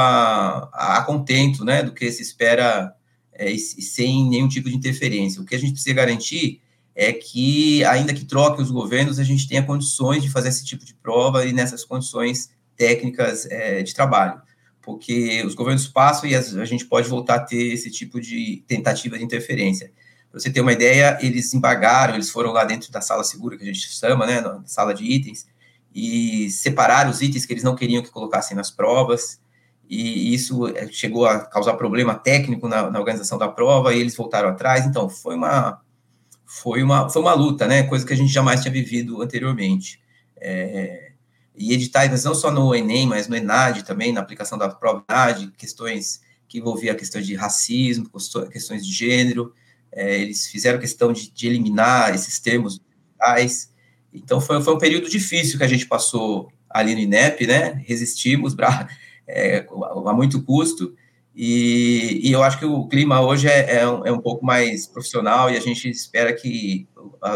a, 0.72 0.98
a 0.98 1.02
contento, 1.02 1.64
né, 1.64 1.82
do 1.82 1.92
que 1.92 2.10
se 2.10 2.22
espera 2.22 2.94
é, 3.32 3.50
e, 3.50 3.58
sem 3.58 4.28
nenhum 4.28 4.48
tipo 4.48 4.68
de 4.68 4.76
interferência. 4.76 5.40
O 5.40 5.44
que 5.44 5.54
a 5.54 5.58
gente 5.58 5.72
precisa 5.72 5.94
garantir 5.94 6.60
é 6.94 7.12
que, 7.12 7.84
ainda 7.84 8.12
que 8.12 8.24
troque 8.24 8.60
os 8.60 8.70
governos, 8.70 9.18
a 9.18 9.24
gente 9.24 9.48
tenha 9.48 9.62
condições 9.62 10.22
de 10.22 10.30
fazer 10.30 10.50
esse 10.50 10.64
tipo 10.64 10.84
de 10.84 10.94
prova 10.94 11.46
e 11.46 11.52
nessas 11.52 11.84
condições 11.84 12.50
técnicas 12.76 13.46
é, 13.46 13.82
de 13.82 13.94
trabalho, 13.94 14.40
porque 14.82 15.42
os 15.46 15.54
governos 15.54 15.86
passam 15.86 16.28
e 16.28 16.34
a 16.34 16.64
gente 16.64 16.84
pode 16.84 17.08
voltar 17.08 17.36
a 17.36 17.40
ter 17.40 17.72
esse 17.72 17.90
tipo 17.90 18.20
de 18.20 18.62
tentativa 18.66 19.16
de 19.16 19.24
interferência. 19.24 19.92
Para 20.30 20.38
você 20.38 20.50
ter 20.50 20.60
uma 20.60 20.72
ideia, 20.72 21.18
eles 21.20 21.52
embargaram, 21.54 22.14
eles 22.14 22.30
foram 22.30 22.52
lá 22.52 22.64
dentro 22.64 22.90
da 22.92 23.00
sala 23.00 23.24
segura, 23.24 23.56
que 23.56 23.64
a 23.64 23.66
gente 23.66 23.80
chama, 23.80 24.26
né, 24.26 24.40
na 24.40 24.62
sala 24.64 24.94
de 24.94 25.04
itens, 25.04 25.46
e 25.94 26.50
separaram 26.50 27.10
os 27.10 27.20
itens 27.20 27.44
que 27.44 27.52
eles 27.52 27.64
não 27.64 27.74
queriam 27.74 28.02
que 28.02 28.10
colocassem 28.10 28.56
nas 28.56 28.70
provas, 28.70 29.40
e 29.88 30.32
isso 30.32 30.68
é, 30.68 30.86
chegou 30.88 31.26
a 31.26 31.40
causar 31.40 31.74
problema 31.74 32.14
técnico 32.14 32.68
na, 32.68 32.90
na 32.90 32.98
organização 32.98 33.36
da 33.36 33.48
prova, 33.48 33.92
e 33.92 34.00
eles 34.00 34.16
voltaram 34.16 34.48
atrás, 34.48 34.86
então 34.86 35.08
foi 35.08 35.34
uma 35.34 35.80
foi 36.44 36.82
uma, 36.82 37.08
foi 37.08 37.22
uma 37.22 37.32
luta, 37.32 37.66
né? 37.68 37.84
Coisa 37.84 38.04
que 38.04 38.12
a 38.12 38.16
gente 38.16 38.32
jamais 38.32 38.60
tinha 38.60 38.72
vivido 38.72 39.22
anteriormente. 39.22 40.00
É, 40.36 41.12
e 41.54 41.72
editais, 41.72 42.24
não 42.24 42.34
só 42.34 42.50
no 42.50 42.74
Enem, 42.74 43.06
mas 43.06 43.28
no 43.28 43.36
ENAD 43.36 43.84
também, 43.84 44.12
na 44.12 44.20
aplicação 44.20 44.58
da 44.58 44.68
prova 44.68 45.04
ENAD, 45.08 45.52
questões 45.56 46.20
que 46.48 46.58
envolviam 46.58 46.92
a 46.92 46.98
questão 46.98 47.22
de 47.22 47.36
racismo, 47.36 48.10
questões 48.50 48.84
de 48.84 48.92
gênero, 48.92 49.54
é, 49.92 50.18
eles 50.18 50.48
fizeram 50.48 50.80
questão 50.80 51.12
de, 51.12 51.30
de 51.30 51.46
eliminar 51.46 52.12
esses 52.14 52.40
termos 52.40 52.80
digitais. 52.80 53.72
Então, 54.12 54.40
foi, 54.40 54.60
foi 54.62 54.74
um 54.74 54.78
período 54.78 55.08
difícil 55.08 55.58
que 55.58 55.64
a 55.64 55.68
gente 55.68 55.86
passou 55.86 56.50
ali 56.68 56.94
no 56.94 57.00
INEP, 57.00 57.46
né? 57.46 57.82
Resistimos 57.86 58.54
pra, 58.56 58.88
é, 59.26 59.66
a 60.06 60.12
muito 60.12 60.42
custo, 60.42 60.94
e, 61.34 62.20
e, 62.22 62.32
eu 62.32 62.42
acho 62.42 62.58
que 62.58 62.64
o 62.64 62.86
clima 62.88 63.20
hoje 63.20 63.48
é, 63.48 63.76
é, 63.76 63.88
um, 63.88 64.06
é, 64.06 64.12
um, 64.12 64.20
pouco 64.20 64.44
mais 64.44 64.86
profissional 64.86 65.48
e 65.48 65.56
a 65.56 65.60
gente 65.60 65.88
espera 65.88 66.32
que 66.32 66.88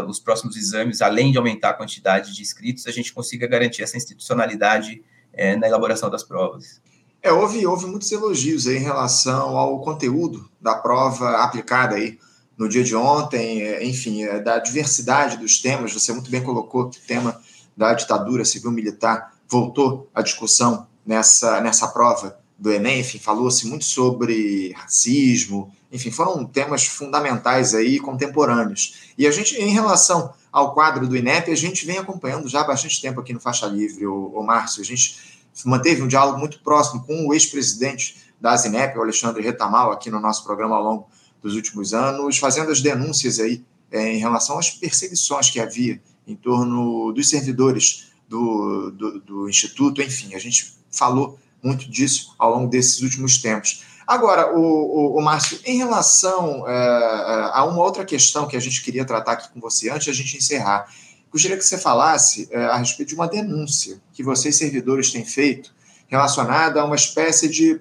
os 0.08 0.18
próximos 0.18 0.56
exames, 0.56 1.00
além 1.00 1.30
de 1.30 1.38
aumentar 1.38 1.70
a 1.70 1.74
quantidade 1.74 2.34
de 2.34 2.42
inscritos, 2.42 2.86
a 2.86 2.90
gente 2.90 3.12
consiga 3.12 3.46
garantir 3.46 3.82
essa 3.82 3.96
institucionalidade 3.96 5.02
é, 5.32 5.56
na 5.56 5.68
elaboração 5.68 6.10
das 6.10 6.24
provas. 6.24 6.82
É, 7.22 7.32
houve, 7.32 7.64
houve 7.66 7.86
muitos 7.86 8.10
elogios 8.10 8.66
aí 8.66 8.76
em 8.76 8.82
relação 8.82 9.56
ao 9.56 9.80
conteúdo 9.80 10.50
da 10.60 10.74
prova 10.74 11.38
aplicada 11.38 11.94
aí 11.94 12.18
no 12.56 12.68
dia 12.68 12.84
de 12.84 12.94
ontem, 12.94 13.62
é, 13.62 13.84
enfim, 13.84 14.24
é, 14.24 14.40
da 14.40 14.58
diversidade 14.58 15.36
dos 15.36 15.60
temas. 15.60 15.92
Você 15.92 16.12
muito 16.12 16.30
bem 16.30 16.42
colocou 16.42 16.88
que 16.88 16.98
o 16.98 17.02
tema 17.02 17.40
da 17.76 17.92
ditadura 17.94 18.44
civil-militar 18.44 19.34
voltou 19.48 20.08
à 20.14 20.22
discussão 20.22 20.86
nessa, 21.04 21.60
nessa 21.60 21.88
prova 21.88 22.38
do 22.58 22.72
Enem, 22.72 23.00
enfim, 23.00 23.18
falou-se 23.18 23.66
muito 23.66 23.84
sobre 23.84 24.72
racismo, 24.72 25.72
enfim, 25.90 26.10
foram 26.10 26.44
temas 26.44 26.86
fundamentais 26.86 27.74
aí, 27.74 27.98
contemporâneos. 27.98 29.12
E 29.18 29.26
a 29.26 29.30
gente, 29.30 29.56
em 29.56 29.70
relação 29.70 30.32
ao 30.52 30.72
quadro 30.72 31.06
do 31.06 31.16
INEP, 31.16 31.50
a 31.50 31.56
gente 31.56 31.84
vem 31.84 31.98
acompanhando 31.98 32.48
já 32.48 32.60
há 32.60 32.64
bastante 32.64 33.00
tempo 33.00 33.20
aqui 33.20 33.32
no 33.32 33.40
Faixa 33.40 33.66
Livre, 33.66 34.06
o, 34.06 34.26
o 34.28 34.42
Márcio, 34.42 34.82
a 34.82 34.84
gente 34.84 35.42
manteve 35.64 36.02
um 36.02 36.08
diálogo 36.08 36.38
muito 36.38 36.60
próximo 36.60 37.04
com 37.04 37.26
o 37.26 37.34
ex-presidente 37.34 38.16
da 38.40 38.56
Zinep, 38.56 38.96
o 38.96 39.02
Alexandre 39.02 39.42
Retamal, 39.42 39.92
aqui 39.92 40.10
no 40.10 40.20
nosso 40.20 40.44
programa 40.44 40.76
ao 40.76 40.82
longo 40.82 41.08
dos 41.44 41.54
últimos 41.54 41.92
anos, 41.92 42.38
fazendo 42.38 42.70
as 42.70 42.80
denúncias 42.80 43.38
aí 43.38 43.62
é, 43.92 44.14
em 44.14 44.16
relação 44.16 44.58
às 44.58 44.70
perseguições 44.70 45.50
que 45.50 45.60
havia 45.60 46.00
em 46.26 46.34
torno 46.34 47.12
dos 47.12 47.28
servidores 47.28 48.06
do, 48.26 48.90
do, 48.90 49.20
do 49.20 49.48
Instituto, 49.48 50.00
enfim, 50.00 50.34
a 50.34 50.38
gente 50.38 50.74
falou 50.90 51.38
muito 51.62 51.88
disso 51.90 52.34
ao 52.38 52.50
longo 52.54 52.70
desses 52.70 53.02
últimos 53.02 53.36
tempos. 53.36 53.84
Agora, 54.06 54.56
o, 54.56 54.58
o, 54.58 55.18
o 55.18 55.22
Márcio, 55.22 55.60
em 55.66 55.76
relação 55.76 56.66
é, 56.66 57.50
a 57.52 57.62
uma 57.66 57.82
outra 57.82 58.06
questão 58.06 58.48
que 58.48 58.56
a 58.56 58.60
gente 58.60 58.82
queria 58.82 59.04
tratar 59.04 59.32
aqui 59.32 59.52
com 59.52 59.60
você, 59.60 59.90
antes 59.90 60.04
de 60.04 60.10
a 60.10 60.14
gente 60.14 60.38
encerrar, 60.38 60.88
gostaria 61.30 61.58
que 61.58 61.64
você 61.64 61.76
falasse 61.76 62.48
é, 62.50 62.64
a 62.64 62.76
respeito 62.76 63.10
de 63.10 63.14
uma 63.14 63.28
denúncia 63.28 64.00
que 64.14 64.22
vocês, 64.22 64.56
servidores, 64.56 65.10
têm 65.10 65.26
feito 65.26 65.74
relacionada 66.06 66.80
a 66.80 66.84
uma 66.86 66.96
espécie 66.96 67.48
de 67.48 67.80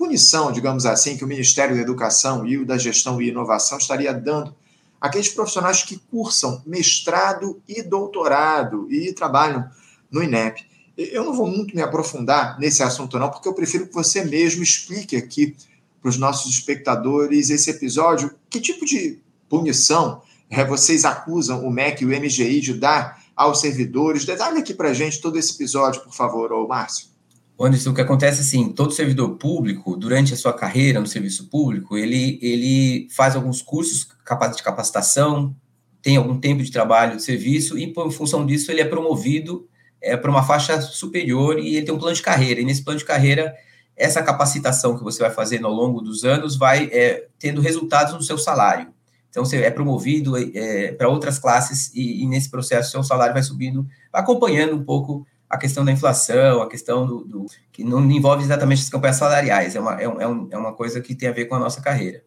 punição, 0.00 0.50
digamos 0.50 0.86
assim, 0.86 1.14
que 1.14 1.22
o 1.22 1.28
Ministério 1.28 1.76
da 1.76 1.82
Educação 1.82 2.46
e 2.46 2.56
o 2.56 2.64
da 2.64 2.78
Gestão 2.78 3.20
e 3.20 3.28
Inovação 3.28 3.76
estaria 3.76 4.14
dando 4.14 4.56
àqueles 4.98 5.28
profissionais 5.28 5.82
que 5.82 5.98
cursam 6.10 6.62
mestrado 6.64 7.60
e 7.68 7.82
doutorado 7.82 8.90
e 8.90 9.12
trabalham 9.12 9.68
no 10.10 10.22
INEP. 10.22 10.64
Eu 10.96 11.22
não 11.22 11.34
vou 11.34 11.46
muito 11.46 11.76
me 11.76 11.82
aprofundar 11.82 12.58
nesse 12.58 12.82
assunto, 12.82 13.18
não, 13.18 13.28
porque 13.28 13.46
eu 13.46 13.52
prefiro 13.52 13.86
que 13.86 13.92
você 13.92 14.24
mesmo 14.24 14.62
explique 14.62 15.16
aqui 15.16 15.54
para 16.00 16.08
os 16.08 16.16
nossos 16.16 16.50
espectadores 16.50 17.50
esse 17.50 17.68
episódio. 17.68 18.34
Que 18.48 18.58
tipo 18.58 18.86
de 18.86 19.18
punição 19.50 20.22
é, 20.48 20.64
vocês 20.64 21.04
acusam 21.04 21.62
o 21.62 21.70
MEC 21.70 22.04
e 22.04 22.06
o 22.06 22.08
MGI 22.08 22.62
de 22.62 22.72
dar 22.72 23.22
aos 23.36 23.60
servidores? 23.60 24.24
Detalhe 24.24 24.60
aqui 24.60 24.72
para 24.72 24.88
a 24.88 24.94
gente 24.94 25.20
todo 25.20 25.38
esse 25.38 25.52
episódio, 25.52 26.00
por 26.00 26.14
favor, 26.14 26.50
ô 26.52 26.66
Márcio. 26.66 27.09
Anderson, 27.64 27.90
o 27.90 27.94
que 27.94 28.00
acontece 28.00 28.40
assim, 28.40 28.72
todo 28.72 28.92
servidor 28.92 29.36
público, 29.36 29.96
durante 29.96 30.32
a 30.32 30.36
sua 30.36 30.52
carreira 30.52 31.00
no 31.00 31.06
serviço 31.06 31.48
público, 31.48 31.96
ele, 31.96 32.38
ele 32.40 33.08
faz 33.10 33.36
alguns 33.36 33.60
cursos 33.60 34.08
de 34.56 34.62
capacitação, 34.62 35.54
tem 36.02 36.16
algum 36.16 36.38
tempo 36.38 36.62
de 36.62 36.70
trabalho 36.70 37.16
de 37.16 37.22
serviço 37.22 37.78
e, 37.78 37.86
por 37.92 38.10
função 38.10 38.46
disso, 38.46 38.70
ele 38.70 38.80
é 38.80 38.84
promovido 38.84 39.68
é, 40.00 40.16
para 40.16 40.30
uma 40.30 40.42
faixa 40.42 40.80
superior 40.80 41.58
e 41.58 41.76
ele 41.76 41.84
tem 41.84 41.94
um 41.94 41.98
plano 41.98 42.16
de 42.16 42.22
carreira. 42.22 42.60
E 42.60 42.64
nesse 42.64 42.82
plano 42.82 42.98
de 42.98 43.04
carreira, 43.04 43.54
essa 43.96 44.22
capacitação 44.22 44.96
que 44.96 45.04
você 45.04 45.20
vai 45.20 45.30
fazendo 45.30 45.66
ao 45.66 45.72
longo 45.72 46.00
dos 46.00 46.24
anos 46.24 46.56
vai 46.56 46.88
é, 46.92 47.26
tendo 47.38 47.60
resultados 47.60 48.14
no 48.14 48.22
seu 48.22 48.38
salário. 48.38 48.88
Então, 49.28 49.44
você 49.44 49.58
é 49.58 49.70
promovido 49.70 50.36
é, 50.36 50.92
para 50.92 51.08
outras 51.08 51.38
classes 51.38 51.92
e, 51.94 52.22
e, 52.22 52.26
nesse 52.26 52.50
processo 52.50 52.90
seu 52.90 53.04
salário 53.04 53.32
vai 53.32 53.42
subindo, 53.42 53.86
acompanhando 54.12 54.74
um 54.74 54.82
pouco 54.82 55.26
a 55.50 55.58
questão 55.58 55.84
da 55.84 55.90
inflação, 55.90 56.62
a 56.62 56.68
questão 56.68 57.04
do, 57.04 57.24
do 57.24 57.46
que 57.72 57.82
não 57.82 58.08
envolve 58.08 58.44
exatamente 58.44 58.82
as 58.82 58.88
campanhas 58.88 59.16
salariais, 59.16 59.74
é 59.74 59.80
uma, 59.80 60.00
é, 60.00 60.06
um, 60.06 60.48
é 60.48 60.56
uma 60.56 60.72
coisa 60.72 61.00
que 61.00 61.12
tem 61.12 61.28
a 61.28 61.32
ver 61.32 61.46
com 61.46 61.56
a 61.56 61.58
nossa 61.58 61.80
carreira. 61.80 62.22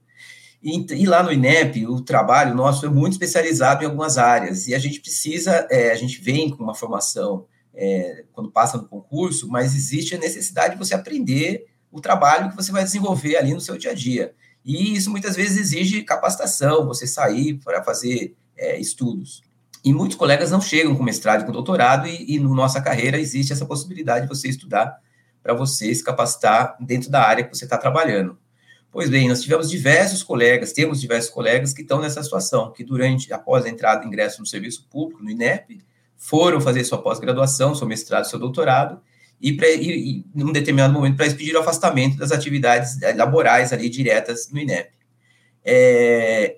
E, 0.62 0.86
e, 0.94 1.06
lá 1.06 1.24
no 1.24 1.32
INEP, 1.32 1.88
o 1.88 2.02
trabalho 2.02 2.54
nosso 2.54 2.86
é 2.86 2.90
muito 2.90 3.14
especializado 3.14 3.82
em 3.82 3.86
algumas 3.86 4.18
áreas, 4.18 4.68
e 4.68 4.76
a 4.76 4.80
gente 4.80 5.00
precisa, 5.00 5.66
é, 5.72 5.92
a 5.92 5.96
gente 5.96 6.22
vem 6.22 6.50
com 6.50 6.62
uma 6.62 6.76
formação 6.76 7.46
é, 7.74 8.26
quando 8.34 8.52
passa 8.52 8.78
no 8.78 8.88
concurso, 8.88 9.48
mas 9.48 9.74
existe 9.74 10.16
a 10.16 10.20
necessidade 10.20 10.74
de 10.74 10.80
você 10.80 10.94
aprender 10.94 11.66
o 11.92 12.02
trabalho 12.02 12.50
que 12.50 12.56
você 12.58 12.72
vai 12.74 12.84
desenvolver 12.84 13.38
ali 13.38 13.54
no 13.54 13.62
seu 13.62 13.78
dia 13.78 13.92
a 13.92 13.96
dia. 13.96 14.34
E 14.66 14.96
isso 14.96 15.10
muitas 15.10 15.36
vezes 15.36 15.58
exige 15.58 16.04
capacitação, 16.04 16.86
você 16.86 17.08
sair 17.08 17.56
para 17.56 17.84
fazer 17.84 18.36
é, 18.58 18.80
estudos. 18.80 19.42
E 19.84 19.94
muitos 19.94 20.16
colegas 20.18 20.52
não 20.52 20.62
chegam 20.62 20.96
com 20.96 21.04
mestrado 21.04 21.46
com 21.46 21.52
doutorado, 21.52 22.08
e, 22.08 22.36
e 22.36 22.40
na 22.40 22.50
nossa 22.50 22.82
carreira 22.82 23.20
existe 23.20 23.52
essa 23.52 23.66
possibilidade 23.66 24.28
de 24.28 24.30
você 24.30 24.48
estudar 24.48 24.98
para 25.42 25.54
você 25.54 25.94
se 25.94 26.04
capacitar 26.04 26.78
dentro 26.80 27.12
da 27.12 27.22
área 27.22 27.44
que 27.44 27.54
você 27.56 27.66
está 27.66 27.78
trabalhando. 27.78 28.38
Pois 28.90 29.10
bem, 29.10 29.28
nós 29.28 29.42
tivemos 29.42 29.70
diversos 29.70 30.24
colegas, 30.24 30.72
temos 30.72 31.02
diversos 31.02 31.32
colegas 31.32 31.74
que 31.74 31.82
estão 31.82 32.00
nessa 32.00 32.24
situação, 32.24 32.72
que 32.72 32.84
durante, 32.84 33.34
após 33.34 33.66
a 33.66 33.70
entrada, 33.70 34.06
ingresso 34.06 34.40
no 34.40 34.46
serviço 34.46 34.88
público, 34.90 35.24
no 35.24 35.32
INEP, 35.32 35.82
foram 36.16 36.62
fazer 36.62 36.84
sua 36.86 37.02
pós-graduação, 37.02 37.76
seu 37.76 37.88
mestrado, 37.88 38.26
seu 38.26 38.40
doutorado, 38.40 39.02
e, 39.42 39.52
pra, 39.52 39.68
e, 39.68 40.20
e 40.20 40.26
num 40.34 40.54
determinado 40.54 40.94
momento 40.94 41.18
para 41.18 41.26
pedir 41.26 41.56
o 41.56 41.60
afastamento 41.60 42.18
das 42.18 42.32
atividades 42.32 43.02
eh, 43.02 43.14
laborais 43.14 43.74
ali 43.74 43.90
diretas 43.90 44.50
no 44.50 44.60
INEP. 44.60 44.92
É, 45.66 46.58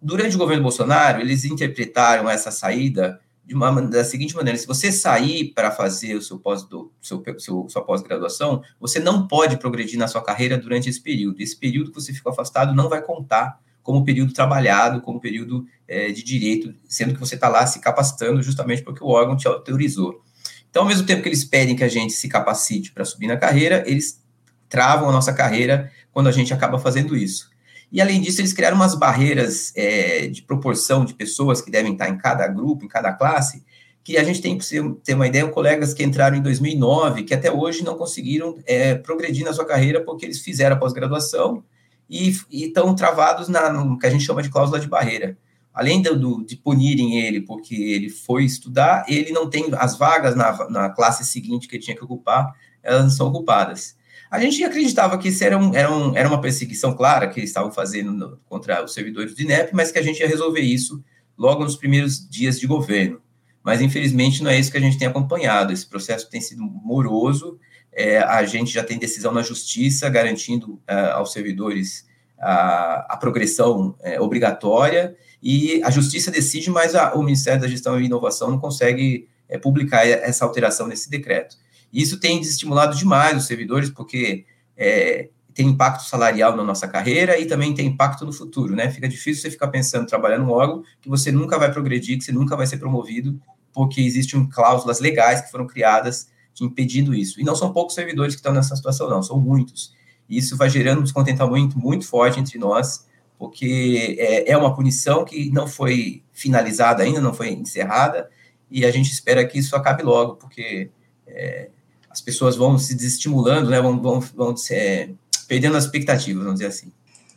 durante 0.00 0.36
o 0.36 0.38
governo 0.38 0.62
Bolsonaro, 0.62 1.20
eles 1.20 1.44
interpretaram 1.44 2.28
essa 2.28 2.50
saída 2.50 3.20
de 3.44 3.54
uma 3.54 3.82
da 3.82 4.04
seguinte 4.04 4.34
maneira: 4.34 4.58
se 4.58 4.66
você 4.66 4.92
sair 4.92 5.52
para 5.52 5.70
fazer 5.70 6.14
o 6.14 6.22
seu 6.22 6.38
pós 6.38 6.62
do, 6.62 6.92
seu, 7.02 7.22
seu, 7.38 7.68
sua 7.68 7.84
pós-graduação, 7.84 8.62
você 8.78 8.98
não 9.00 9.26
pode 9.26 9.56
progredir 9.56 9.98
na 9.98 10.08
sua 10.08 10.22
carreira 10.22 10.56
durante 10.56 10.88
esse 10.88 11.00
período. 11.00 11.40
Esse 11.40 11.56
período 11.56 11.90
que 11.90 12.00
você 12.00 12.12
ficou 12.12 12.32
afastado 12.32 12.74
não 12.74 12.88
vai 12.88 13.02
contar 13.02 13.60
como 13.82 14.04
período 14.04 14.32
trabalhado, 14.32 15.00
como 15.00 15.20
período 15.20 15.66
é, 15.88 16.12
de 16.12 16.22
direito, 16.22 16.72
sendo 16.88 17.14
que 17.14 17.20
você 17.20 17.34
está 17.34 17.48
lá 17.48 17.66
se 17.66 17.80
capacitando 17.80 18.42
justamente 18.42 18.82
porque 18.82 19.02
o 19.02 19.08
órgão 19.08 19.36
te 19.36 19.48
autorizou. 19.48 20.22
Então, 20.70 20.82
ao 20.82 20.88
mesmo 20.88 21.04
tempo 21.04 21.22
que 21.22 21.28
eles 21.28 21.44
pedem 21.44 21.74
que 21.74 21.82
a 21.82 21.88
gente 21.88 22.12
se 22.12 22.28
capacite 22.28 22.92
para 22.92 23.04
subir 23.04 23.26
na 23.26 23.36
carreira, 23.36 23.82
eles 23.86 24.22
travam 24.68 25.08
a 25.08 25.12
nossa 25.12 25.32
carreira 25.32 25.90
quando 26.12 26.28
a 26.28 26.32
gente 26.32 26.54
acaba 26.54 26.78
fazendo 26.78 27.16
isso. 27.16 27.50
E, 27.92 28.00
além 28.00 28.20
disso, 28.20 28.40
eles 28.40 28.52
criaram 28.52 28.76
umas 28.76 28.94
barreiras 28.94 29.72
é, 29.74 30.28
de 30.28 30.42
proporção 30.42 31.04
de 31.04 31.14
pessoas 31.14 31.60
que 31.60 31.70
devem 31.70 31.92
estar 31.92 32.08
em 32.08 32.16
cada 32.16 32.46
grupo, 32.46 32.84
em 32.84 32.88
cada 32.88 33.12
classe, 33.12 33.64
que 34.02 34.16
a 34.16 34.24
gente 34.24 34.40
tem 34.40 34.56
que 34.56 34.66
ter 35.04 35.14
uma 35.14 35.26
ideia, 35.26 35.46
colegas 35.48 35.92
que 35.92 36.02
entraram 36.02 36.36
em 36.36 36.42
2009, 36.42 37.24
que 37.24 37.34
até 37.34 37.50
hoje 37.50 37.84
não 37.84 37.96
conseguiram 37.96 38.56
é, 38.66 38.94
progredir 38.94 39.44
na 39.44 39.52
sua 39.52 39.64
carreira 39.64 40.02
porque 40.02 40.24
eles 40.24 40.40
fizeram 40.40 40.76
a 40.76 40.78
pós-graduação 40.78 41.62
e 42.08 42.34
estão 42.50 42.94
travados 42.94 43.48
na, 43.48 43.72
no 43.72 43.98
que 43.98 44.06
a 44.06 44.10
gente 44.10 44.24
chama 44.24 44.42
de 44.42 44.50
cláusula 44.50 44.80
de 44.80 44.88
barreira. 44.88 45.38
Além 45.72 46.02
do, 46.02 46.44
de 46.44 46.56
punirem 46.56 47.20
ele 47.20 47.40
porque 47.42 47.74
ele 47.74 48.08
foi 48.08 48.44
estudar, 48.44 49.04
ele 49.06 49.30
não 49.30 49.48
tem 49.48 49.66
as 49.76 49.96
vagas 49.96 50.34
na, 50.34 50.68
na 50.68 50.90
classe 50.90 51.24
seguinte 51.24 51.68
que 51.68 51.76
ele 51.76 51.82
tinha 51.82 51.96
que 51.96 52.02
ocupar, 52.02 52.52
elas 52.82 53.02
não 53.04 53.10
são 53.10 53.28
ocupadas. 53.28 53.96
A 54.30 54.38
gente 54.38 54.62
acreditava 54.62 55.18
que 55.18 55.28
isso 55.28 55.42
era, 55.42 55.58
um, 55.58 55.74
era, 55.74 55.92
um, 55.92 56.16
era 56.16 56.28
uma 56.28 56.40
perseguição 56.40 56.94
clara 56.94 57.26
que 57.28 57.40
eles 57.40 57.50
estavam 57.50 57.72
fazendo 57.72 58.12
no, 58.12 58.38
contra 58.48 58.84
os 58.84 58.94
servidores 58.94 59.34
do 59.34 59.42
INEP, 59.42 59.74
mas 59.74 59.90
que 59.90 59.98
a 59.98 60.02
gente 60.02 60.20
ia 60.20 60.28
resolver 60.28 60.60
isso 60.60 61.02
logo 61.36 61.64
nos 61.64 61.74
primeiros 61.74 62.28
dias 62.28 62.60
de 62.60 62.66
governo. 62.66 63.20
Mas, 63.62 63.80
infelizmente, 63.80 64.42
não 64.42 64.50
é 64.50 64.58
isso 64.58 64.70
que 64.70 64.78
a 64.78 64.80
gente 64.80 64.96
tem 64.96 65.08
acompanhado. 65.08 65.72
Esse 65.72 65.86
processo 65.86 66.30
tem 66.30 66.40
sido 66.40 66.62
moroso, 66.62 67.58
é, 67.92 68.18
a 68.18 68.44
gente 68.44 68.72
já 68.72 68.84
tem 68.84 68.98
decisão 68.98 69.32
na 69.32 69.42
justiça 69.42 70.08
garantindo 70.08 70.80
é, 70.86 71.10
aos 71.10 71.32
servidores 71.32 72.06
a, 72.38 73.14
a 73.14 73.16
progressão 73.16 73.96
é, 74.00 74.20
obrigatória 74.20 75.16
e 75.42 75.82
a 75.82 75.90
justiça 75.90 76.30
decide, 76.30 76.70
mas 76.70 76.94
a, 76.94 77.14
o 77.14 77.22
Ministério 77.22 77.60
da 77.60 77.68
Gestão 77.68 78.00
e 78.00 78.04
Inovação 78.04 78.50
não 78.50 78.58
consegue 78.58 79.28
é, 79.48 79.58
publicar 79.58 80.06
essa 80.06 80.44
alteração 80.44 80.86
nesse 80.86 81.10
decreto. 81.10 81.56
Isso 81.92 82.18
tem 82.18 82.40
desestimulado 82.40 82.96
demais 82.96 83.36
os 83.36 83.46
servidores, 83.46 83.90
porque 83.90 84.44
é, 84.76 85.28
tem 85.52 85.68
impacto 85.68 86.04
salarial 86.04 86.56
na 86.56 86.64
nossa 86.64 86.86
carreira 86.86 87.38
e 87.38 87.46
também 87.46 87.74
tem 87.74 87.86
impacto 87.86 88.24
no 88.24 88.32
futuro, 88.32 88.74
né? 88.74 88.90
Fica 88.90 89.08
difícil 89.08 89.42
você 89.42 89.50
ficar 89.50 89.68
pensando, 89.68 90.06
trabalhando 90.06 90.44
em 90.44 90.52
órgão 90.52 90.82
que 91.00 91.08
você 91.08 91.30
nunca 91.32 91.58
vai 91.58 91.70
progredir, 91.72 92.18
que 92.18 92.24
você 92.24 92.32
nunca 92.32 92.56
vai 92.56 92.66
ser 92.66 92.78
promovido, 92.78 93.40
porque 93.72 94.00
existem 94.00 94.48
cláusulas 94.48 95.00
legais 95.00 95.40
que 95.40 95.50
foram 95.50 95.66
criadas 95.66 96.30
impedindo 96.60 97.14
isso. 97.14 97.40
E 97.40 97.44
não 97.44 97.56
são 97.56 97.72
poucos 97.72 97.94
servidores 97.94 98.34
que 98.34 98.40
estão 98.40 98.52
nessa 98.52 98.76
situação, 98.76 99.08
não, 99.08 99.22
são 99.22 99.40
muitos. 99.40 99.94
E 100.28 100.38
isso 100.38 100.56
vai 100.56 100.68
gerando 100.68 101.00
um 101.00 101.04
descontentamento 101.04 101.78
muito 101.78 102.06
forte 102.06 102.38
entre 102.38 102.58
nós, 102.58 103.06
porque 103.38 104.16
é, 104.18 104.52
é 104.52 104.56
uma 104.56 104.74
punição 104.74 105.24
que 105.24 105.50
não 105.50 105.66
foi 105.66 106.22
finalizada 106.32 107.02
ainda, 107.02 107.20
não 107.20 107.32
foi 107.32 107.50
encerrada, 107.50 108.28
e 108.70 108.84
a 108.84 108.90
gente 108.90 109.10
espera 109.10 109.46
que 109.46 109.58
isso 109.58 109.74
acabe 109.74 110.02
logo, 110.02 110.36
porque 110.36 110.90
é, 111.26 111.70
as 112.10 112.20
pessoas 112.20 112.56
vão 112.56 112.76
se 112.76 112.94
desestimulando, 112.94 113.70
né, 113.70 113.80
vão, 113.80 114.00
vão, 114.00 114.20
vão 114.20 114.54
é, 114.72 115.10
perdendo 115.46 115.76
as 115.76 115.84
expectativas, 115.84 116.42
vamos 116.42 116.58
dizer 116.58 116.66
assim. 116.66 116.92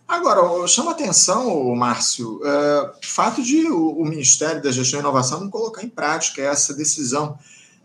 Agora, 0.08 0.68
chama 0.68 0.92
atenção, 0.92 1.74
Márcio, 1.76 2.42
é, 2.44 2.92
o 3.04 3.06
fato 3.08 3.42
de 3.42 3.68
o, 3.68 4.04
Ministério 4.04 4.62
da 4.62 4.72
Gestão 4.72 5.00
e 5.00 5.02
Inovação 5.02 5.40
não 5.40 5.50
colocar 5.50 5.84
em 5.84 5.90
prática 5.90 6.42
essa 6.42 6.74
decisão 6.74 7.38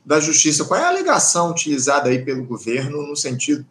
da 0.04 0.18
Justiça. 0.18 0.64
Qual 0.64 0.80
é 0.80 0.84
a 0.84 0.88
alegação 0.88 1.50
utilizada 1.50 2.08
aí 2.08 2.24
pelo 2.24 2.44
governo 2.44 3.06
no 3.06 3.16
sentido 3.16 3.64